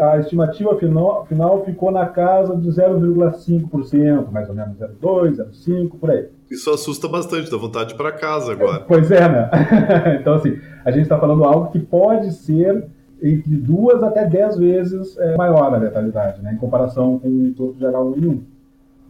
a 0.00 0.18
estimativa 0.18 0.76
final, 0.76 1.26
final 1.26 1.64
ficou 1.64 1.90
na 1.90 2.06
casa 2.06 2.56
de 2.56 2.68
0,5%, 2.68 4.30
mais 4.30 4.48
ou 4.48 4.54
menos 4.54 4.76
0,2%, 4.76 5.36
0,5%, 5.36 5.90
por 5.98 6.10
aí. 6.10 6.28
Isso 6.50 6.70
assusta 6.70 7.08
bastante, 7.08 7.50
dá 7.50 7.56
vontade 7.56 7.94
para 7.94 8.12
casa 8.12 8.52
agora. 8.52 8.80
Pois 8.80 9.10
é, 9.10 9.28
né? 9.28 9.50
então, 10.20 10.34
assim, 10.34 10.58
a 10.84 10.90
gente 10.90 11.02
está 11.02 11.18
falando 11.18 11.44
algo 11.44 11.70
que 11.70 11.78
pode 11.78 12.32
ser 12.32 12.84
entre 13.22 13.56
duas 13.56 14.02
até 14.02 14.26
dez 14.26 14.56
vezes 14.56 15.16
é, 15.18 15.36
maior 15.36 15.72
a 15.72 15.76
letalidade, 15.76 16.42
né, 16.42 16.52
em 16.54 16.56
comparação 16.56 17.20
com 17.20 17.28
o 17.28 17.54
todo 17.54 17.78
geral 17.78 18.10
1 18.10 18.18
em 18.18 18.26
1. 18.26 18.42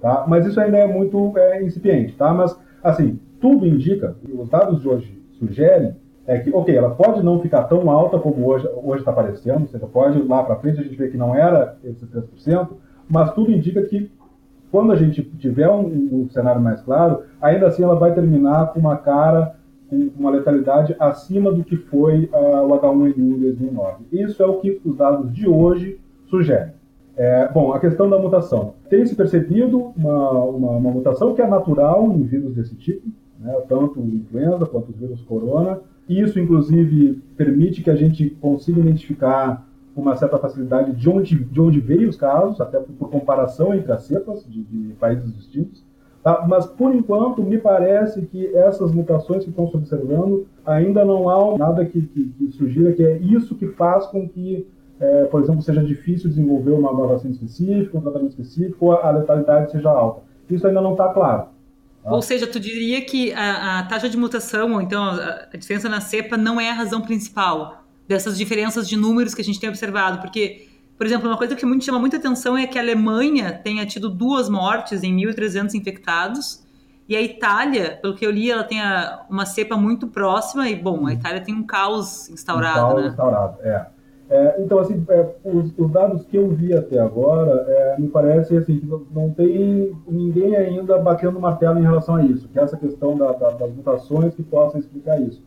Tá? 0.02 0.24
Mas 0.28 0.44
isso 0.46 0.60
ainda 0.60 0.78
é 0.78 0.86
muito 0.86 1.32
é, 1.38 1.62
incipiente, 1.62 2.14
tá? 2.14 2.34
Mas, 2.34 2.54
assim, 2.82 3.18
tudo 3.40 3.66
indica, 3.66 4.16
os 4.38 4.48
dados 4.50 4.82
de 4.82 4.88
hoje 4.88 5.22
sugerem 5.38 5.96
é 6.26 6.38
que, 6.38 6.54
ok, 6.54 6.74
ela 6.74 6.90
pode 6.90 7.22
não 7.22 7.40
ficar 7.40 7.64
tão 7.64 7.90
alta 7.90 8.18
como 8.18 8.48
hoje 8.48 8.66
está 8.98 9.10
aparecendo, 9.10 9.62
ou 9.62 9.68
seja, 9.68 9.86
pode 9.86 10.22
lá 10.22 10.42
para 10.42 10.56
frente 10.56 10.80
a 10.80 10.82
gente 10.82 10.96
ver 10.96 11.10
que 11.10 11.16
não 11.16 11.34
era 11.34 11.76
esses 11.84 12.08
3%, 12.08 12.68
mas 13.08 13.32
tudo 13.34 13.50
indica 13.50 13.82
que 13.82 14.10
quando 14.70 14.92
a 14.92 14.96
gente 14.96 15.22
tiver 15.22 15.68
um, 15.68 15.86
um, 15.86 16.28
cenário 16.30 16.60
mais 16.60 16.80
claro, 16.80 17.24
ainda 17.40 17.66
assim 17.66 17.82
ela 17.82 17.96
vai 17.96 18.14
terminar 18.14 18.72
com 18.72 18.80
uma 18.80 18.96
cara, 18.96 19.56
com 19.90 20.10
uma 20.18 20.30
letalidade 20.30 20.96
acima 20.98 21.52
do 21.52 21.62
que 21.62 21.76
foi 21.76 22.30
uh, 22.32 22.66
o 22.66 22.80
H1N1 22.80 23.18
em 23.18 23.38
2009. 23.40 24.04
Isso 24.10 24.42
é 24.42 24.46
o 24.46 24.60
que 24.60 24.80
os 24.82 24.96
dados 24.96 25.30
de 25.30 25.46
hoje 25.46 26.00
sugerem. 26.26 26.72
É, 27.14 27.46
bom, 27.52 27.74
a 27.74 27.78
questão 27.78 28.08
da 28.08 28.18
mutação. 28.18 28.74
Tem 28.88 29.04
se 29.04 29.14
percebido 29.14 29.92
uma, 29.94 30.30
uma, 30.30 30.70
uma 30.70 30.90
mutação 30.90 31.34
que 31.34 31.42
é 31.42 31.46
natural 31.46 32.10
em 32.10 32.22
vírus 32.22 32.54
desse 32.54 32.74
tipo, 32.74 33.06
né, 33.38 33.54
tanto 33.68 34.00
influenza 34.00 34.64
quanto 34.64 34.90
os 34.90 34.96
vírus 34.96 35.20
corona, 35.22 35.80
Isso, 36.08 36.38
inclusive, 36.38 37.22
permite 37.36 37.82
que 37.82 37.90
a 37.90 37.96
gente 37.96 38.30
consiga 38.40 38.80
identificar 38.80 39.66
com 39.94 40.02
uma 40.02 40.16
certa 40.16 40.38
facilidade 40.38 40.92
de 40.92 41.08
onde, 41.08 41.36
de 41.36 41.60
onde 41.60 41.80
veio 41.80 42.08
os 42.08 42.16
casos, 42.16 42.60
até 42.60 42.78
por, 42.78 42.92
por 42.94 43.10
comparação 43.10 43.74
entre 43.74 43.92
as 43.92 44.04
cepas 44.04 44.44
de, 44.48 44.62
de 44.62 44.94
países 44.94 45.32
distintos. 45.34 45.84
Tá? 46.22 46.44
Mas, 46.48 46.66
por 46.66 46.94
enquanto, 46.94 47.42
me 47.42 47.58
parece 47.58 48.22
que 48.22 48.54
essas 48.56 48.92
mutações 48.92 49.44
que 49.44 49.50
estão 49.50 49.68
se 49.68 49.76
observando, 49.76 50.46
ainda 50.64 51.04
não 51.04 51.28
há 51.28 51.58
nada 51.58 51.84
que, 51.84 52.00
que, 52.00 52.24
que 52.24 52.52
sugira 52.52 52.92
que 52.92 53.04
é 53.04 53.18
isso 53.18 53.56
que 53.56 53.66
faz 53.68 54.06
com 54.06 54.28
que, 54.28 54.66
é, 55.00 55.24
por 55.24 55.42
exemplo, 55.42 55.62
seja 55.62 55.82
difícil 55.82 56.30
desenvolver 56.30 56.70
uma, 56.70 56.90
uma 56.90 57.08
vacina 57.08 57.32
específica, 57.32 57.98
um 57.98 58.00
tratamento 58.00 58.30
específico, 58.30 58.86
ou 58.86 58.92
a 58.92 59.10
letalidade 59.10 59.72
seja 59.72 59.90
alta. 59.90 60.22
Isso 60.48 60.66
ainda 60.66 60.80
não 60.80 60.92
está 60.92 61.08
claro. 61.08 61.46
Tá? 62.02 62.12
Ou 62.12 62.22
seja, 62.22 62.46
tu 62.46 62.58
diria 62.58 63.00
que 63.04 63.32
a, 63.32 63.78
a, 63.78 63.82
taxa 63.84 64.08
de 64.08 64.16
mutação, 64.16 64.72
ou 64.72 64.80
então 64.80 65.02
a, 65.02 65.46
a 65.52 65.56
diferença 65.56 65.88
na 65.88 66.00
cepa, 66.00 66.36
não 66.36 66.60
é 66.60 66.70
a 66.70 66.74
razão 66.74 67.00
principal 67.00 67.84
dessas 68.08 68.36
diferenças 68.36 68.88
de 68.88 68.96
números 68.96 69.34
que 69.34 69.40
a 69.40 69.44
gente 69.44 69.60
tem 69.60 69.68
observado, 69.68 70.20
porque 70.20 70.68
por 71.02 71.06
exemplo, 71.06 71.28
uma 71.28 71.36
coisa 71.36 71.56
que 71.56 71.66
muito, 71.66 71.84
chama 71.84 71.98
muita 71.98 72.16
atenção 72.16 72.56
é 72.56 72.64
que 72.64 72.78
a 72.78 72.80
Alemanha 72.80 73.52
tenha 73.52 73.84
tido 73.84 74.08
duas 74.08 74.48
mortes 74.48 75.02
em 75.02 75.12
1.300 75.16 75.74
infectados. 75.74 76.62
E 77.08 77.16
a 77.16 77.20
Itália, 77.20 77.98
pelo 78.00 78.14
que 78.14 78.24
eu 78.24 78.30
li, 78.30 78.48
ela 78.48 78.62
tem 78.62 78.80
a, 78.80 79.26
uma 79.28 79.44
cepa 79.44 79.76
muito 79.76 80.06
próxima. 80.06 80.68
E, 80.68 80.76
bom, 80.76 81.08
a 81.08 81.12
Itália 81.12 81.40
tem 81.40 81.52
um 81.52 81.64
caos 81.64 82.28
instaurado, 82.28 82.78
um 82.78 82.88
caos 82.88 83.02
né? 83.02 83.08
instaurado, 83.08 83.58
é. 83.62 83.86
É 84.32 84.56
então, 84.60 84.78
assim, 84.78 85.04
é, 85.08 85.26
os, 85.44 85.72
os, 85.76 85.90
dados 85.90 86.24
que 86.24 86.36
eu 86.36 86.48
vi 86.48 86.74
até 86.74 86.98
agora, 86.98 87.64
é, 87.68 87.96
me 88.00 88.08
parece 88.08 88.56
assim, 88.56 88.78
que 88.78 88.86
não, 88.86 89.02
não, 89.14 89.30
tem 89.30 89.92
ninguém 90.08 90.56
ainda 90.56 90.98
batendo 90.98 91.38
martelo 91.38 91.78
em 91.78 91.82
relação 91.82 92.16
a 92.16 92.24
isso. 92.24 92.48
Que 92.48 92.58
é 92.58 92.62
essa 92.62 92.76
questão 92.76 93.16
da, 93.16 93.32
da, 93.32 93.50
das 93.50 93.74
mutações 93.74 94.34
que 94.34 94.42
possam 94.42 94.80
explicar 94.80 95.20
isso 95.20 95.42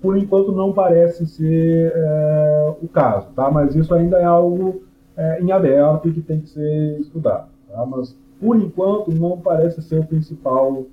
por 0.00 0.16
enquanto 0.16 0.52
não 0.52 0.72
parece 0.72 1.26
ser 1.26 1.92
é, 1.94 2.74
o 2.82 2.86
caso, 2.86 3.28
tá? 3.34 3.50
Mas 3.50 3.74
isso 3.74 3.94
ainda 3.94 4.18
é 4.18 4.24
algo 4.24 4.82
é, 5.16 5.40
em 5.40 5.50
aberto 5.50 6.08
e 6.08 6.12
que 6.12 6.20
tem 6.20 6.40
que 6.40 6.50
ser 6.50 7.00
estudado, 7.00 7.48
tá? 7.68 7.84
Mas 7.86 8.16
por 8.38 8.56
enquanto 8.56 9.10
não 9.10 9.40
parece 9.40 9.80
ser 9.82 10.00
o 10.00 10.06
principal 10.06 10.84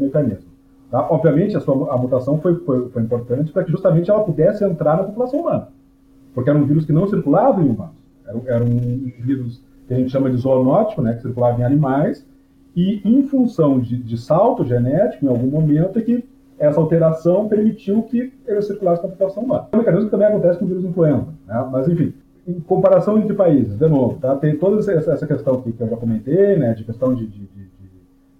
mecanismo. 0.00 0.50
Tá? 0.90 1.06
Obviamente 1.08 1.56
a, 1.56 1.60
sua, 1.60 1.94
a 1.94 1.96
mutação 1.96 2.38
foi, 2.40 2.56
foi, 2.64 2.88
foi 2.90 3.02
importante 3.02 3.52
para 3.52 3.62
que 3.64 3.70
justamente 3.70 4.10
ela 4.10 4.24
pudesse 4.24 4.64
entrar 4.64 4.96
na 4.96 5.04
população 5.04 5.40
humana, 5.40 5.68
porque 6.34 6.50
era 6.50 6.58
um 6.58 6.64
vírus 6.64 6.84
que 6.84 6.92
não 6.92 7.06
circulava 7.06 7.62
em 7.62 7.68
humanos, 7.68 7.96
era, 8.26 8.40
era 8.46 8.64
um 8.64 9.12
vírus 9.20 9.62
que 9.86 9.94
a 9.94 9.96
gente 9.96 10.10
chama 10.10 10.30
de 10.30 10.36
zoonótico, 10.36 11.02
né, 11.02 11.14
que 11.14 11.22
circulava 11.22 11.60
em 11.60 11.64
animais, 11.64 12.26
e 12.74 13.02
em 13.04 13.26
função 13.26 13.78
de, 13.78 13.96
de 13.96 14.16
salto 14.16 14.64
genético, 14.64 15.26
em 15.26 15.28
algum 15.28 15.48
momento, 15.48 15.98
é 15.98 16.02
que 16.02 16.24
essa 16.58 16.80
alteração 16.80 17.48
permitiu 17.48 18.02
que 18.04 18.32
ele 18.46 18.62
circulasse 18.62 19.02
na 19.02 19.08
população 19.08 19.42
humana. 19.42 19.68
É 19.72 19.76
um 19.76 19.80
mecanismo 19.80 20.06
que 20.06 20.10
também 20.10 20.28
acontece 20.28 20.58
com 20.58 20.64
o 20.64 20.68
vírus 20.68 20.84
influenza, 20.84 21.26
né? 21.46 21.68
mas 21.70 21.88
enfim, 21.88 22.14
em 22.46 22.60
comparação 22.60 23.18
entre 23.18 23.34
países, 23.34 23.76
de 23.76 23.88
novo, 23.88 24.18
tá? 24.18 24.36
tem 24.36 24.56
toda 24.56 24.78
essa 24.92 25.26
questão 25.26 25.60
que, 25.60 25.74
eu 25.78 25.88
já 25.88 25.96
comentei, 25.96 26.56
né, 26.56 26.72
de 26.74 26.84
questão 26.84 27.14
de, 27.14 27.26
de, 27.26 27.40
de, 27.40 27.46
de 27.46 27.90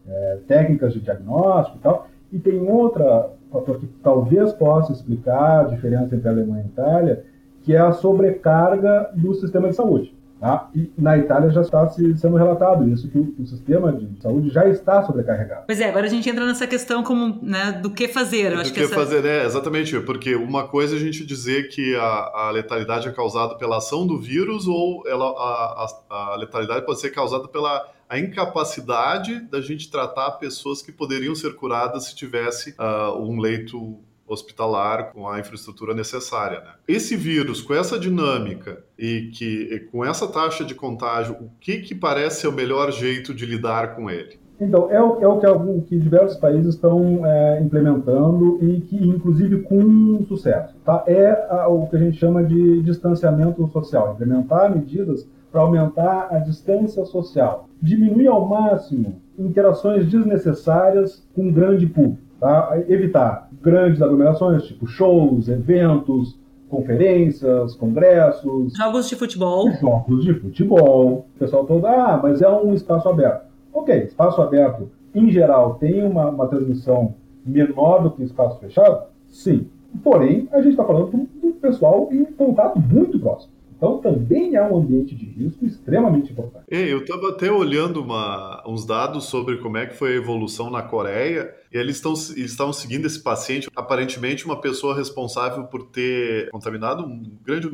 é, 0.08 0.38
técnicas 0.46 0.92
de 0.92 1.00
diagnóstico 1.00 1.78
e 1.78 1.80
tal, 1.80 2.06
e 2.32 2.38
tem 2.38 2.60
outro 2.60 3.04
fator 3.50 3.78
que 3.78 3.86
talvez 4.02 4.52
possa 4.52 4.92
explicar 4.92 5.60
a 5.60 5.68
diferença 5.68 6.14
entre 6.16 6.28
a 6.28 6.32
Alemanha 6.32 6.62
e 6.62 6.64
a 6.64 6.68
Itália, 6.68 7.24
que 7.62 7.74
é 7.74 7.78
a 7.78 7.92
sobrecarga 7.92 9.10
do 9.14 9.34
sistema 9.34 9.68
de 9.68 9.76
saúde. 9.76 10.14
Tá? 10.42 10.68
E 10.74 10.90
na 10.98 11.16
Itália 11.16 11.50
já 11.50 11.60
está 11.60 11.88
sendo 11.88 12.36
relatado 12.36 12.88
isso, 12.88 13.08
que 13.08 13.16
o, 13.16 13.32
o, 13.38 13.46
sistema 13.46 13.92
de 13.92 14.20
saúde 14.20 14.50
já 14.50 14.68
está 14.68 15.00
sobrecarregado. 15.04 15.66
Pois 15.66 15.80
é, 15.80 15.88
agora 15.88 16.06
a 16.06 16.08
gente 16.08 16.28
entra 16.28 16.44
nessa 16.44 16.66
questão 16.66 17.04
como, 17.04 17.38
né, 17.40 17.78
do 17.80 17.90
que 17.90 18.08
fazer. 18.08 18.50
Eu 18.50 18.56
do 18.56 18.60
acho 18.62 18.72
que, 18.72 18.80
que 18.80 18.86
essa... 18.86 18.92
fazer, 18.92 19.24
é, 19.24 19.44
exatamente, 19.44 20.00
porque 20.00 20.34
uma 20.34 20.66
coisa 20.66 20.96
é 20.96 20.98
a 20.98 21.00
gente 21.00 21.24
dizer 21.24 21.68
que 21.68 21.94
a, 21.94 22.48
a 22.48 22.50
letalidade 22.50 23.06
é 23.06 23.12
causada 23.12 23.54
pela 23.54 23.76
ação 23.76 24.04
do 24.04 24.18
vírus 24.18 24.66
ou 24.66 25.04
ela, 25.06 25.26
a, 25.26 25.86
a, 26.10 26.32
a 26.32 26.36
letalidade 26.36 26.84
pode 26.84 27.00
ser 27.00 27.10
causada 27.10 27.46
pela 27.46 27.88
a 28.08 28.18
incapacidade 28.18 29.40
da 29.48 29.60
gente 29.60 29.90
tratar 29.90 30.32
pessoas 30.32 30.82
que 30.82 30.90
poderiam 30.90 31.36
ser 31.36 31.54
curadas 31.54 32.06
se 32.06 32.16
tivesse 32.16 32.74
uh, 32.78 33.16
um 33.16 33.38
leito 33.38 34.00
hospitalar 34.32 35.12
com 35.12 35.28
a 35.28 35.38
infraestrutura 35.38 35.94
necessária. 35.94 36.60
Né? 36.60 36.70
Esse 36.88 37.16
vírus, 37.16 37.60
com 37.60 37.74
essa 37.74 37.98
dinâmica 37.98 38.84
e 38.98 39.30
que 39.32 39.62
e 39.72 39.80
com 39.80 40.04
essa 40.04 40.26
taxa 40.26 40.64
de 40.64 40.74
contágio, 40.74 41.34
o 41.40 41.50
que, 41.60 41.78
que 41.78 41.94
parece 41.94 42.42
ser 42.42 42.48
o 42.48 42.52
melhor 42.52 42.90
jeito 42.90 43.34
de 43.34 43.46
lidar 43.46 43.94
com 43.94 44.10
ele? 44.10 44.40
Então, 44.60 44.88
é 44.90 45.02
o, 45.02 45.20
é 45.20 45.26
o 45.26 45.40
que, 45.40 45.46
algum, 45.46 45.80
que 45.80 45.98
diversos 45.98 46.38
países 46.38 46.74
estão 46.74 47.26
é, 47.26 47.60
implementando 47.60 48.58
e 48.62 48.80
que, 48.80 48.96
inclusive, 48.96 49.62
com 49.62 50.24
sucesso. 50.28 50.76
Tá? 50.84 51.02
É 51.06 51.48
a, 51.50 51.66
o 51.68 51.88
que 51.88 51.96
a 51.96 51.98
gente 51.98 52.16
chama 52.16 52.44
de 52.44 52.80
distanciamento 52.82 53.66
social, 53.68 54.12
implementar 54.12 54.72
medidas 54.72 55.26
para 55.50 55.60
aumentar 55.60 56.28
a 56.30 56.38
distância 56.38 57.04
social, 57.04 57.68
diminuir 57.80 58.28
ao 58.28 58.48
máximo 58.48 59.20
interações 59.38 60.06
desnecessárias 60.06 61.26
com 61.34 61.48
o 61.48 61.52
grande 61.52 61.86
público. 61.86 62.22
Tá? 62.42 62.76
Evitar 62.88 63.48
grandes 63.62 64.02
aglomerações, 64.02 64.64
tipo 64.64 64.84
shows, 64.84 65.48
eventos, 65.48 66.36
conferências, 66.68 67.76
congressos. 67.76 68.72
Jogos 68.76 69.08
de 69.08 69.14
futebol. 69.14 69.70
Jogos 69.80 70.24
de 70.24 70.34
futebol. 70.34 71.24
O 71.36 71.38
pessoal 71.38 71.64
todo, 71.64 71.86
ah, 71.86 72.18
mas 72.20 72.42
é 72.42 72.50
um 72.50 72.74
espaço 72.74 73.08
aberto. 73.08 73.46
Ok, 73.72 73.96
espaço 73.96 74.42
aberto, 74.42 74.90
em 75.14 75.30
geral, 75.30 75.74
tem 75.74 76.02
uma, 76.02 76.30
uma 76.30 76.48
transmissão 76.48 77.14
menor 77.46 78.02
do 78.02 78.10
que 78.10 78.24
espaço 78.24 78.58
fechado? 78.58 79.04
Sim. 79.28 79.68
Porém, 80.02 80.48
a 80.50 80.56
gente 80.56 80.70
está 80.70 80.84
falando 80.84 81.12
do 81.12 81.52
pessoal 81.60 82.08
em 82.10 82.24
contato 82.24 82.76
muito 82.76 83.20
próximo. 83.20 83.52
Então 83.82 83.98
também 83.98 84.54
é 84.54 84.62
um 84.62 84.76
ambiente 84.76 85.12
de 85.12 85.24
risco 85.24 85.66
extremamente 85.66 86.30
importante. 86.30 86.66
eu 86.70 86.98
estava 86.98 87.30
até 87.30 87.50
olhando 87.50 88.00
uma, 88.00 88.62
uns 88.64 88.86
dados 88.86 89.24
sobre 89.24 89.56
como 89.56 89.76
é 89.76 89.86
que 89.86 89.96
foi 89.96 90.12
a 90.12 90.16
evolução 90.16 90.70
na 90.70 90.82
Coreia 90.82 91.52
e 91.72 91.78
eles, 91.78 91.96
estão, 91.96 92.12
estavam 92.12 92.72
seguindo 92.72 93.06
esse 93.06 93.20
paciente, 93.20 93.68
aparentemente 93.74 94.44
uma 94.44 94.60
pessoa 94.60 94.94
responsável 94.94 95.64
por 95.64 95.84
ter 95.86 96.50
contaminado 96.50 97.04
um 97.04 97.22
grande 97.42 97.68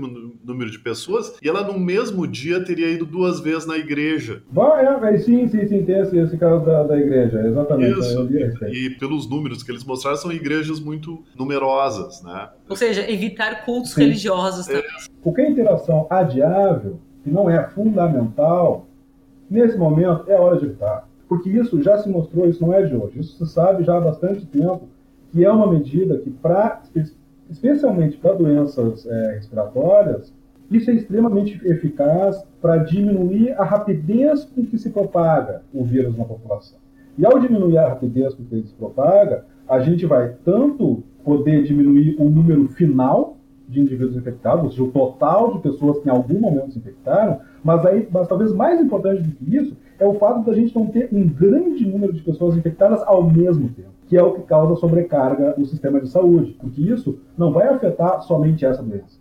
número 0.45 0.71
de 0.71 0.79
pessoas, 0.79 1.37
e 1.43 1.49
ela 1.49 1.65
no 1.65 1.79
mesmo 1.79 2.27
dia 2.27 2.65
teria 2.65 2.89
ido 2.89 3.05
duas 3.05 3.41
vezes 3.41 3.67
na 3.67 3.77
igreja. 3.77 4.43
Vai, 4.53 4.87
é, 4.87 5.19
sim, 5.19 5.49
sim, 5.49 5.67
sim, 5.67 5.85
tem 5.85 6.01
esse, 6.01 6.17
esse 6.17 6.39
caso 6.39 6.65
da, 6.65 6.85
da 6.85 6.97
igreja, 6.97 7.41
exatamente. 7.41 7.99
Isso, 7.99 8.29
e, 8.69 8.87
e, 8.87 8.91
pelos 8.91 9.29
números 9.29 9.65
que 9.65 9.73
eles 9.73 9.85
mostraram, 9.85 10.17
são 10.17 10.31
igrejas 10.31 10.79
muito 10.79 11.25
numerosas, 11.37 12.23
né? 12.23 12.51
Ou 12.69 12.77
seja, 12.77 13.11
evitar 13.11 13.65
cultos 13.65 13.95
sim. 13.95 14.03
religiosos 14.03 14.67
também. 14.67 14.83
É. 14.83 15.18
Qualquer 15.29 15.51
interação 15.51 16.07
adiável, 16.09 16.99
que 17.23 17.31
não 17.31 17.51
é 17.51 17.63
fundamental, 17.69 18.87
nesse 19.51 19.77
momento 19.77 20.31
é 20.31 20.35
hora 20.35 20.57
de 20.57 20.67
evitar 20.67 21.09
porque 21.29 21.51
isso 21.51 21.83
já 21.83 21.99
se 21.99 22.09
mostrou, 22.09 22.49
isso 22.49 22.65
não 22.65 22.73
é 22.73 22.83
de 22.83 22.97
hoje, 22.97 23.21
isso 23.21 23.45
se 23.45 23.53
sabe 23.53 23.85
já 23.85 23.99
há 23.99 24.01
bastante 24.01 24.47
tempo, 24.47 24.89
que 25.31 25.45
é 25.45 25.53
uma 25.53 25.71
medida 25.71 26.17
que, 26.17 26.31
pra, 26.31 26.81
especialmente 27.51 28.17
para 28.17 28.33
doenças 28.33 29.07
é, 29.07 29.35
respiratórias, 29.35 30.33
isso 30.71 30.91
é 30.91 30.95
extremamente 30.95 31.61
eficaz 31.67 32.43
para 32.63 32.79
diminuir 32.79 33.53
a 33.53 33.65
rapidez 33.65 34.45
com 34.45 34.65
que 34.65 34.79
se 34.79 34.89
propaga 34.91 35.63
o 35.73 35.85
vírus 35.85 36.17
na 36.17 36.25
população. 36.25 36.79
E 37.19 37.27
ao 37.27 37.39
diminuir 37.39 37.77
a 37.77 37.89
rapidez 37.89 38.33
com 38.33 38.45
que 38.45 38.55
ele 38.55 38.67
se 38.67 38.75
propaga, 38.75 39.45
a 39.69 39.81
gente 39.81 40.07
vai 40.07 40.35
tanto 40.45 41.03
poder 41.23 41.63
diminuir 41.65 42.17
o 42.19 42.31
número 42.31 42.69
final 42.69 43.38
de 43.69 43.81
indivíduos 43.81 44.17
infectados, 44.17 44.65
ou 44.65 44.71
seja, 44.71 44.83
o 44.83 44.91
total 44.91 45.55
de 45.55 45.61
pessoas 45.61 45.99
que 45.99 46.09
em 46.09 46.13
algum 46.13 46.41
momento 46.41 46.73
se 46.73 46.79
infectaram, 46.79 47.41
mas, 47.63 47.85
aí, 47.85 48.09
mas 48.11 48.27
talvez 48.27 48.53
mais 48.53 48.81
importante 48.81 49.23
do 49.23 49.31
que 49.31 49.57
isso 49.57 49.77
é 49.99 50.07
o 50.07 50.15
fato 50.15 50.45
da 50.45 50.55
gente 50.55 50.75
não 50.75 50.87
ter 50.87 51.09
um 51.13 51.29
grande 51.29 51.87
número 51.87 52.13
de 52.13 52.23
pessoas 52.23 52.57
infectadas 52.57 53.03
ao 53.03 53.23
mesmo 53.23 53.69
tempo, 53.69 53.91
que 54.07 54.17
é 54.17 54.23
o 54.23 54.33
que 54.33 54.43
causa 54.43 54.77
sobrecarga 54.77 55.55
no 55.59 55.67
sistema 55.67 56.01
de 56.01 56.09
saúde, 56.09 56.57
porque 56.61 56.81
isso 56.81 57.19
não 57.37 57.53
vai 57.53 57.69
afetar 57.69 58.23
somente 58.23 58.65
essa 58.65 58.83
doença. 58.83 59.19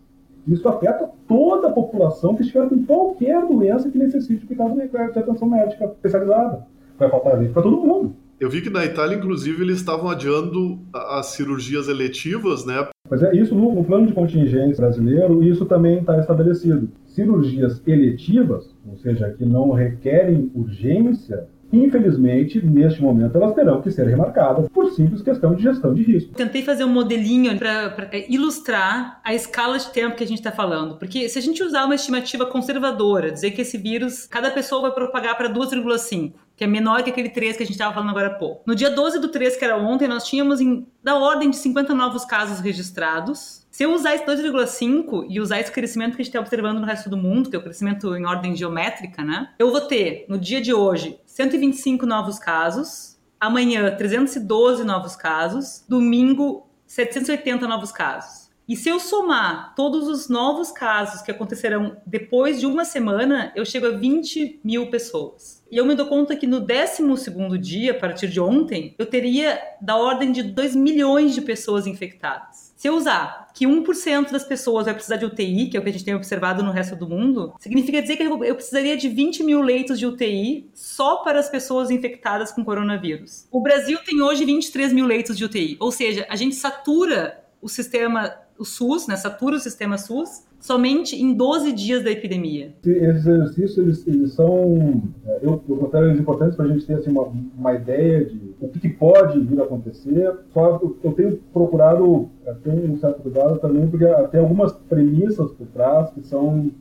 Isso 0.47 0.67
afeta 0.69 1.09
toda 1.27 1.67
a 1.67 1.73
população 1.73 2.33
que 2.33 2.41
estiver 2.41 2.69
com 2.69 2.85
qualquer 2.85 3.45
doença 3.45 3.89
que 3.89 3.97
necessite 3.97 4.45
cuidado 4.45 4.75
de 4.75 5.19
atenção 5.19 5.49
médica 5.49 5.85
especializada. 5.85 6.65
Vai 6.97 7.09
faltar 7.09 7.37
gente 7.37 7.51
para 7.51 7.63
todo 7.63 7.77
mundo. 7.77 8.15
Eu 8.39 8.49
vi 8.49 8.61
que 8.61 8.69
na 8.69 8.85
Itália, 8.85 9.17
inclusive, 9.17 9.63
eles 9.63 9.77
estavam 9.77 10.09
adiando 10.09 10.79
as 10.93 11.27
cirurgias 11.27 11.89
eletivas, 11.89 12.65
né? 12.65 12.87
Pois 13.07 13.23
é, 13.23 13.35
isso 13.35 13.55
no, 13.55 13.73
no 13.73 13.83
plano 13.83 14.07
de 14.07 14.13
contingência 14.13 14.77
brasileiro, 14.77 15.43
isso 15.43 15.65
também 15.65 15.99
está 15.99 16.19
estabelecido. 16.19 16.89
Cirurgias 17.05 17.81
eletivas, 17.87 18.75
ou 18.87 18.97
seja, 18.97 19.29
que 19.31 19.45
não 19.45 19.71
requerem 19.71 20.51
urgência, 20.53 21.47
Infelizmente, 21.71 22.65
neste 22.65 23.01
momento, 23.01 23.35
elas 23.35 23.53
terão 23.53 23.81
que 23.81 23.91
ser 23.91 24.07
remarcadas 24.07 24.69
por 24.69 24.89
simples 24.91 25.21
questão 25.21 25.53
de 25.53 25.63
gestão 25.63 25.93
de 25.93 26.01
risco. 26.01 26.33
Tentei 26.33 26.61
fazer 26.61 26.85
um 26.85 26.89
modelinho 26.89 27.57
para 27.57 28.09
ilustrar 28.29 29.19
a 29.23 29.33
escala 29.33 29.77
de 29.77 29.91
tempo 29.91 30.15
que 30.15 30.23
a 30.23 30.27
gente 30.27 30.37
está 30.37 30.51
falando. 30.51 30.97
Porque 30.97 31.27
se 31.27 31.37
a 31.37 31.41
gente 31.41 31.61
usar 31.61 31.85
uma 31.85 31.95
estimativa 31.95 32.45
conservadora, 32.45 33.31
dizer 33.31 33.51
que 33.51 33.61
esse 33.61 33.77
vírus, 33.77 34.25
cada 34.25 34.49
pessoa 34.49 34.83
vai 34.83 34.91
propagar 34.91 35.35
para 35.37 35.51
2,5 35.51 36.33
que 36.57 36.63
é 36.63 36.67
menor 36.67 37.03
que 37.03 37.11
aquele 37.11 37.29
3 37.29 37.55
que 37.55 37.61
a 37.61 37.65
gente 37.65 37.75
estava 37.75 37.93
falando 37.93 38.09
agora 38.09 38.27
há 38.27 38.33
pouco. 38.33 38.63
No 38.65 38.73
dia 38.73 38.89
12 38.89 39.19
do 39.19 39.29
3, 39.29 39.55
que 39.55 39.63
era 39.63 39.77
ontem, 39.77 40.07
nós 40.07 40.27
tínhamos 40.27 40.59
em, 40.59 40.87
da 41.03 41.15
ordem 41.15 41.51
de 41.51 41.55
50 41.55 41.93
novos 41.93 42.25
casos 42.25 42.59
registrados. 42.59 43.67
Se 43.69 43.83
eu 43.83 43.93
usar 43.93 44.15
esse 44.15 44.25
2,5 44.25 45.27
e 45.29 45.39
usar 45.39 45.59
esse 45.59 45.71
crescimento 45.71 46.15
que 46.15 46.21
a 46.23 46.25
gente 46.25 46.33
está 46.33 46.39
observando 46.39 46.79
no 46.79 46.85
resto 46.85 47.11
do 47.11 47.15
mundo, 47.15 47.51
que 47.51 47.55
é 47.55 47.59
o 47.59 47.61
crescimento 47.61 48.15
em 48.15 48.25
ordem 48.25 48.55
geométrica, 48.55 49.23
né? 49.23 49.51
Eu 49.59 49.71
vou 49.71 49.81
ter, 49.81 50.25
no 50.27 50.39
dia 50.39 50.59
de 50.59 50.73
hoje, 50.73 51.19
125 51.27 52.07
novos 52.07 52.39
casos, 52.39 53.19
amanhã 53.39 53.95
312 53.95 54.83
novos 54.83 55.15
casos, 55.15 55.85
domingo 55.87 56.67
780 56.87 57.67
novos 57.67 57.91
casos. 57.91 58.46
E 58.67 58.75
se 58.75 58.89
eu 58.89 58.99
somar 58.99 59.73
todos 59.75 60.09
os 60.09 60.27
novos 60.27 60.71
casos 60.71 61.21
que 61.21 61.31
acontecerão 61.31 61.95
depois 62.05 62.59
de 62.59 62.65
uma 62.65 62.83
semana, 62.83 63.53
eu 63.55 63.63
chego 63.63 63.87
a 63.87 63.91
20 63.91 64.59
mil 64.61 64.89
pessoas. 64.89 65.63
E 65.71 65.77
eu 65.77 65.85
me 65.85 65.95
dou 65.95 66.07
conta 66.07 66.35
que 66.35 66.45
no 66.45 66.59
12 66.59 67.57
dia, 67.59 67.91
a 67.91 67.95
partir 67.95 68.27
de 68.27 68.41
ontem, 68.41 68.93
eu 68.97 69.05
teria 69.05 69.57
da 69.81 69.95
ordem 69.95 70.33
de 70.33 70.43
2 70.43 70.75
milhões 70.75 71.33
de 71.33 71.41
pessoas 71.41 71.87
infectadas. 71.87 72.73
Se 72.75 72.89
eu 72.89 72.95
usar 72.95 73.47
que 73.53 73.65
1% 73.65 74.31
das 74.31 74.43
pessoas 74.43 74.85
vai 74.85 74.93
precisar 74.93 75.15
de 75.15 75.25
UTI, 75.25 75.69
que 75.69 75.77
é 75.77 75.79
o 75.79 75.83
que 75.83 75.89
a 75.89 75.91
gente 75.91 76.05
tem 76.05 76.13
observado 76.13 76.61
no 76.61 76.71
resto 76.71 76.95
do 76.95 77.07
mundo, 77.07 77.53
significa 77.59 78.01
dizer 78.01 78.17
que 78.17 78.23
eu 78.23 78.55
precisaria 78.55 78.97
de 78.97 79.07
20 79.07 79.43
mil 79.43 79.61
leitos 79.61 79.97
de 79.97 80.05
UTI 80.05 80.69
só 80.73 81.17
para 81.17 81.39
as 81.39 81.49
pessoas 81.49 81.89
infectadas 81.89 82.51
com 82.51 82.65
coronavírus. 82.65 83.47
O 83.49 83.61
Brasil 83.61 83.97
tem 84.05 84.21
hoje 84.21 84.43
23 84.43 84.91
mil 84.91 85.05
leitos 85.05 85.37
de 85.37 85.45
UTI, 85.45 85.77
ou 85.79 85.91
seja, 85.91 86.25
a 86.29 86.35
gente 86.35 86.55
satura 86.55 87.43
o 87.61 87.67
sistema 87.67 88.35
o 88.59 88.65
SUS, 88.65 89.07
né, 89.07 89.15
satura 89.15 89.55
o 89.55 89.59
sistema 89.59 89.97
SUS, 89.97 90.45
somente 90.59 91.15
em 91.15 91.33
12 91.33 91.71
dias 91.71 92.03
da 92.03 92.11
epidemia. 92.11 92.73
Esses 92.83 93.25
exercícios, 93.25 93.77
eles, 93.77 94.07
eles 94.07 94.33
são, 94.33 95.01
é, 95.25 95.39
eu, 95.41 95.61
eu 95.67 95.77
considero 95.77 96.07
eles 96.07 96.19
importantes 96.19 96.55
para 96.55 96.65
a 96.65 96.67
gente 96.67 96.85
ter 96.85 96.95
assim, 96.95 97.11
uma, 97.11 97.23
uma 97.57 97.73
ideia 97.73 98.25
de 98.25 98.55
o 98.59 98.67
que, 98.69 98.89
pode 98.89 99.39
vir 99.39 99.59
a 99.59 99.63
acontecer. 99.63 100.33
Só 100.53 100.79
eu, 100.81 100.97
eu 101.03 101.11
tenho 101.13 101.37
procurado 101.53 102.29
é, 102.45 102.53
ter 102.53 102.71
um 102.71 102.97
certo 102.97 103.21
cuidado 103.21 103.59
também, 103.59 103.87
porque 103.87 104.05
tem 104.31 104.39
algumas 104.39 104.71
premissas 104.71 105.51
por 105.51 105.67
trás 105.67 106.09
que 106.11 106.25
são 106.25 106.71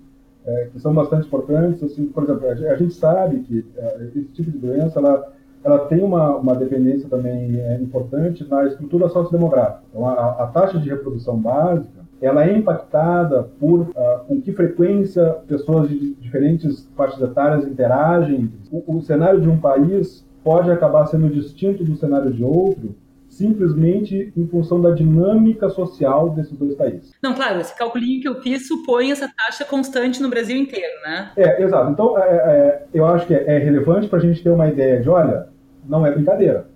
é, 0.46 0.68
que 0.72 0.80
são 0.80 0.94
bastante 0.94 1.26
importantes. 1.26 1.82
Assim, 1.82 2.06
por 2.06 2.22
exemplo, 2.22 2.48
a 2.48 2.76
gente 2.76 2.94
sabe 2.94 3.40
que 3.40 3.64
é, 3.76 4.04
esse 4.04 4.22
tipo 4.32 4.50
de 4.50 4.58
doença, 4.58 4.98
ela 4.98 5.35
ela 5.66 5.80
tem 5.80 6.00
uma, 6.00 6.36
uma 6.36 6.54
dependência 6.54 7.08
também 7.08 7.60
é, 7.60 7.74
importante 7.74 8.48
na 8.48 8.64
estrutura 8.66 9.08
sociodemográfica. 9.08 9.82
Então, 9.90 10.06
a, 10.06 10.44
a, 10.44 10.46
taxa 10.46 10.78
de 10.78 10.88
reprodução 10.88 11.36
básica 11.36 12.06
ela 12.22 12.46
é 12.46 12.56
impactada 12.56 13.42
por 13.58 13.80
uh, 13.80 13.94
com 14.28 14.40
que 14.40 14.52
frequência 14.52 15.38
pessoas 15.48 15.88
de 15.88 16.14
diferentes 16.14 16.88
faixas 16.96 17.20
etárias 17.20 17.66
interagem. 17.66 18.50
O, 18.70 18.96
o 18.96 19.02
cenário 19.02 19.40
de 19.40 19.48
um 19.48 19.58
país 19.58 20.24
pode 20.44 20.70
acabar 20.70 21.04
sendo 21.06 21.28
distinto 21.28 21.82
do 21.82 21.96
cenário 21.96 22.32
de 22.32 22.44
outro 22.44 22.94
simplesmente 23.36 24.32
em 24.34 24.46
função 24.46 24.80
da 24.80 24.92
dinâmica 24.92 25.68
social 25.68 26.30
desses 26.30 26.56
dois 26.56 26.74
países. 26.74 27.12
Não, 27.22 27.34
claro, 27.34 27.60
esse 27.60 27.76
calculinho 27.76 28.22
que 28.22 28.28
eu 28.28 28.40
fiz 28.40 28.66
supõe 28.66 29.10
essa 29.10 29.28
taxa 29.28 29.62
constante 29.64 30.22
no 30.22 30.30
Brasil 30.30 30.56
inteiro, 30.56 30.94
né? 31.04 31.32
É, 31.36 31.62
exato. 31.62 31.90
Então, 31.90 32.18
é, 32.18 32.22
é, 32.22 32.86
eu 32.94 33.04
acho 33.04 33.26
que 33.26 33.34
é, 33.34 33.56
é 33.56 33.58
relevante 33.58 34.08
para 34.08 34.18
a 34.18 34.22
gente 34.22 34.42
ter 34.42 34.48
uma 34.48 34.68
ideia 34.68 35.00
de, 35.02 35.08
olha, 35.10 35.48
não 35.88 36.06
é 36.06 36.12
brincadeira, 36.12 36.66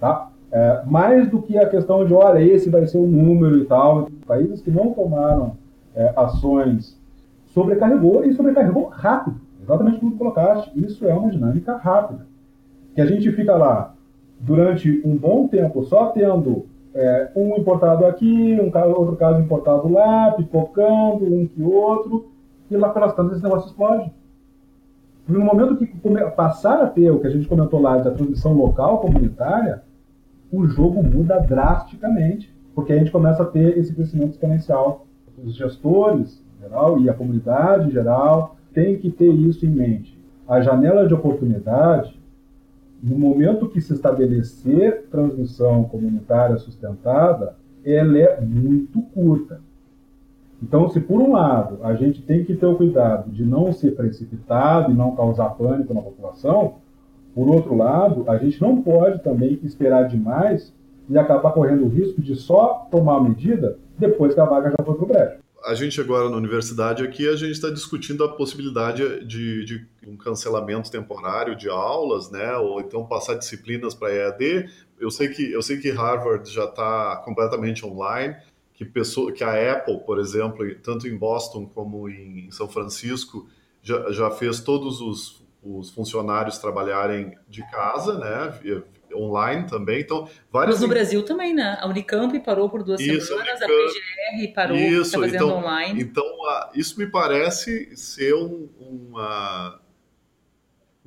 tá? 0.00 0.30
É, 0.50 0.82
mais 0.86 1.28
do 1.28 1.42
que 1.42 1.58
a 1.58 1.68
questão 1.68 2.04
de, 2.04 2.14
olha, 2.14 2.42
esse 2.42 2.70
vai 2.70 2.86
ser 2.86 2.98
o 2.98 3.06
número 3.06 3.58
e 3.58 3.64
tal. 3.66 4.08
Países 4.26 4.62
que 4.62 4.70
não 4.70 4.92
tomaram 4.92 5.56
é, 5.94 6.12
ações 6.16 6.98
sobrecarregou 7.46 8.24
e 8.24 8.32
sobrecarregou 8.32 8.86
rápido. 8.86 9.40
Exatamente 9.62 10.00
como 10.00 10.12
tu 10.12 10.18
colocaste. 10.18 10.70
Isso 10.74 11.06
é 11.06 11.12
uma 11.12 11.30
dinâmica 11.30 11.76
rápida. 11.76 12.26
Que 12.94 13.00
a 13.00 13.06
gente 13.06 13.30
fica 13.32 13.54
lá 13.54 13.94
durante 14.40 15.02
um 15.04 15.16
bom 15.16 15.46
tempo 15.48 15.84
só 15.84 16.06
tendo 16.06 16.66
é, 16.94 17.30
um 17.36 17.56
importado 17.56 18.06
aqui, 18.06 18.58
um 18.58 18.90
outro 18.92 19.16
caso 19.16 19.40
importado 19.40 19.92
lá, 19.92 20.32
pipocando 20.32 21.24
um 21.24 21.46
que 21.46 21.62
outro, 21.62 22.30
e 22.70 22.76
lá 22.76 22.88
pelas 22.88 23.14
tantas 23.14 23.36
esse 23.36 23.42
negócio 23.42 23.68
explode 23.68 24.10
no 25.28 25.40
momento 25.40 25.76
que 25.76 25.86
passar 26.34 26.82
a 26.82 26.86
ter 26.86 27.10
o 27.10 27.20
que 27.20 27.26
a 27.26 27.30
gente 27.30 27.46
comentou 27.46 27.80
lá 27.80 27.98
da 27.98 28.10
transmissão 28.10 28.54
local 28.54 29.00
comunitária, 29.00 29.82
o 30.50 30.66
jogo 30.66 31.02
muda 31.02 31.38
drasticamente, 31.38 32.50
porque 32.74 32.94
a 32.94 32.98
gente 32.98 33.10
começa 33.10 33.42
a 33.42 33.46
ter 33.46 33.76
esse 33.76 33.94
crescimento 33.94 34.30
exponencial. 34.30 35.06
Os 35.44 35.54
gestores 35.54 36.42
em 36.56 36.62
geral 36.62 36.98
e 36.98 37.10
a 37.10 37.14
comunidade 37.14 37.88
em 37.88 37.90
geral 37.90 38.56
têm 38.72 38.96
que 38.96 39.10
ter 39.10 39.30
isso 39.30 39.66
em 39.66 39.68
mente. 39.68 40.18
A 40.48 40.62
janela 40.62 41.06
de 41.06 41.12
oportunidade, 41.12 42.18
no 43.02 43.18
momento 43.18 43.68
que 43.68 43.82
se 43.82 43.92
estabelecer 43.92 45.08
transmissão 45.10 45.84
comunitária 45.84 46.56
sustentada, 46.56 47.54
ela 47.84 48.18
é 48.18 48.40
muito 48.40 49.02
curta. 49.02 49.60
Então, 50.62 50.88
se 50.90 51.00
por 51.00 51.20
um 51.20 51.32
lado 51.32 51.78
a 51.82 51.94
gente 51.94 52.20
tem 52.22 52.44
que 52.44 52.54
ter 52.54 52.66
o 52.66 52.76
cuidado 52.76 53.30
de 53.30 53.44
não 53.44 53.72
ser 53.72 53.92
precipitado 53.92 54.90
e 54.90 54.94
não 54.94 55.14
causar 55.14 55.50
pânico 55.50 55.94
na 55.94 56.02
população, 56.02 56.76
por 57.34 57.48
outro 57.48 57.76
lado, 57.76 58.24
a 58.28 58.36
gente 58.36 58.60
não 58.60 58.82
pode 58.82 59.22
também 59.22 59.60
esperar 59.62 60.08
demais 60.08 60.72
e 61.08 61.16
acabar 61.16 61.52
correndo 61.52 61.84
o 61.84 61.88
risco 61.88 62.20
de 62.20 62.34
só 62.34 62.88
tomar 62.90 63.18
a 63.18 63.22
medida 63.22 63.78
depois 63.96 64.34
que 64.34 64.40
a 64.40 64.44
vaga 64.44 64.70
já 64.70 64.84
foi 64.84 64.94
para 64.94 65.04
o 65.04 65.06
brejo. 65.06 65.38
A 65.64 65.74
gente 65.74 66.00
agora 66.00 66.28
na 66.30 66.36
universidade 66.36 67.02
aqui, 67.02 67.28
a 67.28 67.34
gente 67.34 67.52
está 67.52 67.68
discutindo 67.68 68.24
a 68.24 68.28
possibilidade 68.28 69.24
de, 69.24 69.64
de, 69.64 69.86
um 70.06 70.16
cancelamento 70.16 70.90
temporário 70.90 71.56
de 71.56 71.68
aulas, 71.68 72.30
né? 72.30 72.56
Ou 72.56 72.80
então 72.80 73.04
passar 73.04 73.34
disciplinas 73.34 73.94
para 73.94 74.12
EAD. 74.12 74.68
Eu 75.00 75.10
sei 75.10 75.28
que 75.28 75.52
eu 75.52 75.60
sei 75.60 75.78
que 75.78 75.90
Harvard 75.90 76.48
já 76.50 76.64
está 76.64 77.16
completamente 77.24 77.84
online 77.84 78.36
que, 78.78 78.84
pessoa, 78.84 79.32
que 79.32 79.42
a 79.42 79.72
Apple, 79.72 79.98
por 80.06 80.20
exemplo, 80.20 80.64
tanto 80.76 81.08
em 81.08 81.16
Boston 81.16 81.66
como 81.66 82.08
em 82.08 82.48
São 82.52 82.68
Francisco, 82.68 83.48
já, 83.82 84.12
já 84.12 84.30
fez 84.30 84.60
todos 84.60 85.00
os, 85.00 85.44
os 85.60 85.90
funcionários 85.90 86.58
trabalharem 86.58 87.36
de 87.48 87.68
casa, 87.72 88.16
né? 88.20 88.82
Online 89.12 89.66
também, 89.66 90.00
então 90.00 90.28
várias. 90.52 90.76
Mas 90.76 90.82
no 90.82 90.88
Brasil 90.88 91.24
também, 91.24 91.52
né? 91.52 91.76
A 91.80 91.88
Unicamp 91.88 92.38
parou 92.38 92.70
por 92.70 92.84
duas 92.84 93.00
isso, 93.00 93.26
semanas, 93.26 93.60
a, 93.60 93.66
Unicamp... 93.66 93.82
a 93.82 94.36
PGR 94.36 94.54
parou, 94.54 94.76
está 94.76 95.18
fazendo 95.18 95.34
então, 95.34 95.58
online. 95.58 96.00
Então, 96.00 96.24
isso 96.72 96.96
me 97.00 97.06
parece 97.08 97.96
ser 97.96 98.34
um, 98.34 98.68
uma 98.78 99.80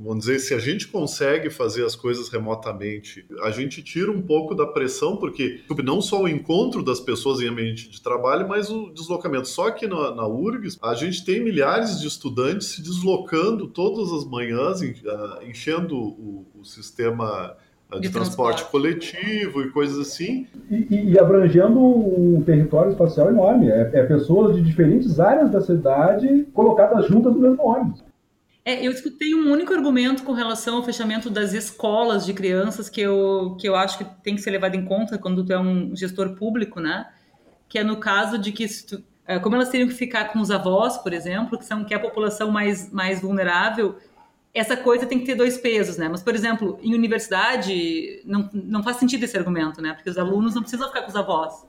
Vamos 0.03 0.25
dizer, 0.25 0.39
se 0.39 0.53
a 0.53 0.59
gente 0.59 0.87
consegue 0.87 1.49
fazer 1.49 1.85
as 1.85 1.95
coisas 1.95 2.29
remotamente, 2.29 3.25
a 3.43 3.51
gente 3.51 3.83
tira 3.83 4.11
um 4.11 4.21
pouco 4.21 4.55
da 4.55 4.65
pressão, 4.65 5.17
porque 5.17 5.61
não 5.83 6.01
só 6.01 6.23
o 6.23 6.27
encontro 6.27 6.83
das 6.83 6.99
pessoas 6.99 7.39
em 7.39 7.47
ambiente 7.47 7.89
de 7.89 8.01
trabalho, 8.01 8.47
mas 8.47 8.69
o 8.69 8.91
deslocamento. 8.91 9.47
Só 9.47 9.69
que 9.71 9.87
na, 9.87 10.13
na 10.15 10.27
URGS, 10.27 10.79
a 10.81 10.95
gente 10.95 11.23
tem 11.23 11.43
milhares 11.43 11.99
de 11.99 12.07
estudantes 12.07 12.67
se 12.69 12.81
deslocando 12.81 13.67
todas 13.67 14.11
as 14.11 14.25
manhãs, 14.25 14.81
ah, 14.81 15.39
enchendo 15.43 15.95
o, 15.97 16.45
o 16.59 16.65
sistema 16.65 17.55
ah, 17.91 17.95
de, 17.95 18.01
de 18.01 18.09
transporte, 18.09 18.57
transporte, 18.57 18.71
coletivo 18.71 19.61
e 19.61 19.69
coisas 19.69 19.99
assim. 19.99 20.47
E, 20.69 20.87
e, 20.89 21.11
e, 21.11 21.19
abrangendo 21.19 21.79
um 21.79 22.41
território 22.41 22.91
espacial 22.91 23.29
enorme. 23.29 23.69
É, 23.69 23.91
é, 23.93 24.03
pessoas 24.03 24.55
de 24.55 24.61
diferentes 24.61 25.19
áreas 25.19 25.51
da 25.51 25.61
cidade 25.61 26.47
colocadas 26.53 27.07
juntas 27.07 27.33
no 27.33 27.39
mesmo 27.39 27.63
ônibus. 27.63 28.10
É, 28.63 28.85
eu 28.85 28.91
escutei 28.91 29.33
um 29.33 29.51
único 29.51 29.73
argumento 29.73 30.23
com 30.23 30.33
relação 30.33 30.77
ao 30.77 30.83
fechamento 30.83 31.29
das 31.29 31.53
escolas 31.53 32.25
de 32.25 32.33
crianças 32.33 32.89
que 32.89 33.01
eu, 33.01 33.57
que 33.59 33.67
eu 33.67 33.75
acho 33.75 33.97
que 33.97 34.03
tem 34.23 34.35
que 34.35 34.41
ser 34.41 34.51
levado 34.51 34.75
em 34.75 34.85
conta 34.85 35.17
quando 35.17 35.43
tu 35.43 35.51
é 35.51 35.59
um 35.59 35.95
gestor 35.95 36.35
público, 36.35 36.79
né? 36.79 37.07
Que 37.67 37.79
é 37.79 37.83
no 37.83 37.97
caso 37.97 38.37
de 38.37 38.51
que, 38.51 38.67
tu, 38.85 39.03
é, 39.25 39.39
como 39.39 39.55
elas 39.55 39.69
teriam 39.69 39.87
que 39.87 39.95
ficar 39.95 40.25
com 40.25 40.39
os 40.39 40.51
avós, 40.51 40.97
por 40.97 41.11
exemplo, 41.11 41.57
que 41.57 41.65
são 41.65 41.83
que 41.83 41.93
é 41.93 41.97
a 41.97 41.99
população 41.99 42.51
mais, 42.51 42.91
mais 42.91 43.19
vulnerável, 43.21 43.97
essa 44.53 44.77
coisa 44.77 45.07
tem 45.07 45.19
que 45.19 45.25
ter 45.25 45.35
dois 45.35 45.57
pesos, 45.57 45.97
né? 45.97 46.07
Mas, 46.07 46.21
por 46.21 46.35
exemplo, 46.35 46.77
em 46.83 46.93
universidade, 46.93 48.21
não, 48.25 48.47
não 48.53 48.83
faz 48.83 48.97
sentido 48.97 49.23
esse 49.23 49.35
argumento, 49.35 49.81
né? 49.81 49.93
Porque 49.93 50.09
os 50.09 50.19
alunos 50.19 50.53
não 50.53 50.61
precisam 50.61 50.87
ficar 50.87 51.01
com 51.01 51.09
os 51.09 51.15
avós. 51.15 51.65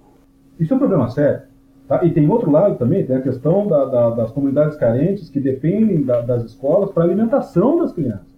Isso 0.61 0.73
é 0.73 0.77
um 0.77 0.79
problema 0.79 1.09
sério. 1.09 1.52
Tá? 1.89 2.05
E 2.05 2.11
tem 2.13 2.29
outro 2.29 2.51
lado 2.51 2.77
também, 2.77 3.05
tem 3.05 3.17
a 3.17 3.23
questão 3.23 3.67
da, 3.67 3.85
da, 3.85 4.11
das 4.11 4.31
comunidades 4.31 4.77
carentes 4.77 5.29
que 5.29 5.41
dependem 5.41 6.03
da, 6.03 6.21
das 6.21 6.45
escolas 6.45 6.91
para 6.91 7.05
alimentação 7.05 7.79
das 7.79 7.93
crianças. 7.93 8.33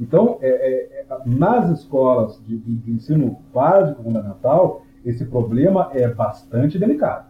Então, 0.00 0.38
é, 0.40 0.48
é, 0.48 1.00
é, 1.00 1.06
nas 1.24 1.70
escolas 1.70 2.40
de, 2.46 2.58
de, 2.58 2.76
de, 2.76 2.92
ensino 2.92 3.38
básico 3.52 4.02
fundamental, 4.02 4.82
esse 5.04 5.24
problema 5.24 5.90
é 5.94 6.06
bastante 6.06 6.78
delicado. 6.78 7.26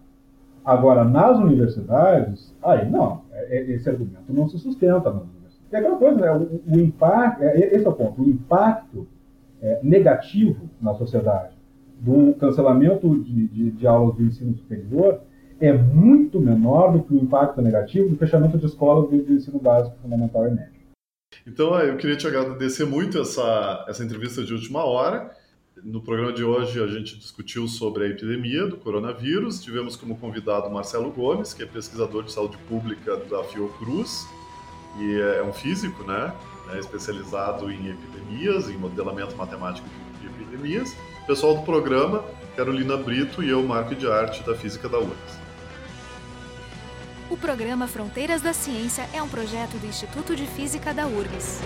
Agora, 0.65 1.05
nas 1.05 1.39
universidades, 1.39 2.55
aí 2.63 2.91
não, 2.91 3.23
é, 3.33 3.59
é, 3.59 3.71
esse 3.71 3.89
argumento 3.89 4.33
não 4.33 4.49
se 4.49 4.59
sustenta 4.59 5.13
nas 5.13 5.23
universidades. 5.23 5.61
E 5.71 5.77
aquela 5.77 5.97
coisa, 5.97 6.21
né, 6.21 6.33
o, 6.33 6.75
o 6.75 6.81
impacto, 6.81 7.43
esse 7.43 7.85
é 7.85 7.89
o 7.89 7.93
ponto, 7.93 8.23
o 8.23 8.29
impacto 8.29 9.07
negativo 9.83 10.69
na 10.81 10.95
sociedade 10.95 11.56
do 12.01 12.35
cancelamento 12.35 13.19
de, 13.21 13.49
de, 13.49 13.71
de, 13.71 13.87
aulas 13.87 14.17
do 14.17 14.23
ensino 14.23 14.57
superior 14.57 15.21
é 15.61 15.73
muito 15.73 16.39
menor 16.39 16.93
do 16.93 17.03
que 17.03 17.15
o 17.15 17.17
impacto 17.17 17.63
negativo 17.63 18.11
do 18.11 18.17
fechamento 18.17 18.59
de 18.59 18.67
escolas 18.67 19.09
do, 19.09 19.23
do 19.23 19.33
ensino 19.33 19.59
básico, 19.59 19.97
fundamental 20.03 20.47
e 20.47 20.51
médio. 20.51 20.77
Então, 21.47 21.75
eu 21.81 21.97
queria 21.97 22.17
te 22.17 22.27
agradecer 22.27 22.85
muito 22.85 23.19
essa, 23.19 23.85
essa 23.89 24.05
entrevista 24.05 24.45
de 24.45 24.53
última 24.53 24.85
hora. 24.85 25.31
No 25.83 26.01
programa 26.01 26.33
de 26.33 26.43
hoje, 26.43 26.83
a 26.83 26.87
gente 26.87 27.19
discutiu 27.19 27.69
sobre 27.69 28.05
a 28.05 28.09
epidemia 28.09 28.67
do 28.67 28.77
coronavírus. 28.77 29.61
Tivemos 29.61 29.97
como 29.97 30.17
convidado 30.17 30.71
Marcelo 30.71 31.11
Gomes, 31.11 31.53
que 31.53 31.63
é 31.63 31.67
pesquisador 31.67 32.25
de 32.25 32.33
saúde 32.33 32.57
pública 32.69 33.17
da 33.17 33.45
Fiocruz 33.45 34.27
e 34.99 35.21
é 35.21 35.43
um 35.43 35.53
físico, 35.53 36.03
né? 36.05 36.33
É 36.73 36.79
especializado 36.79 37.71
em 37.71 37.91
epidemias, 37.91 38.69
em 38.69 38.77
modelamento 38.77 39.37
matemático 39.37 39.87
de 39.89 40.06
epidemias. 40.27 40.97
Pessoal 41.27 41.57
do 41.57 41.63
programa, 41.63 42.25
Carolina 42.57 42.97
Brito 42.97 43.43
e 43.43 43.51
eu, 43.51 43.63
Marco 43.63 43.95
de 43.95 44.11
Arte, 44.11 44.43
da 44.43 44.55
Física 44.55 44.89
da 44.89 44.99
URGS. 44.99 45.47
O 47.29 47.37
programa 47.37 47.89
Fronteiras 47.89 48.41
da 48.41 48.53
Ciência 48.53 49.09
é 49.13 49.23
um 49.23 49.29
projeto 49.29 49.79
do 49.79 49.87
Instituto 49.87 50.37
de 50.37 50.47
Física 50.47 50.95
da 50.95 51.07
URGS. 51.07 51.61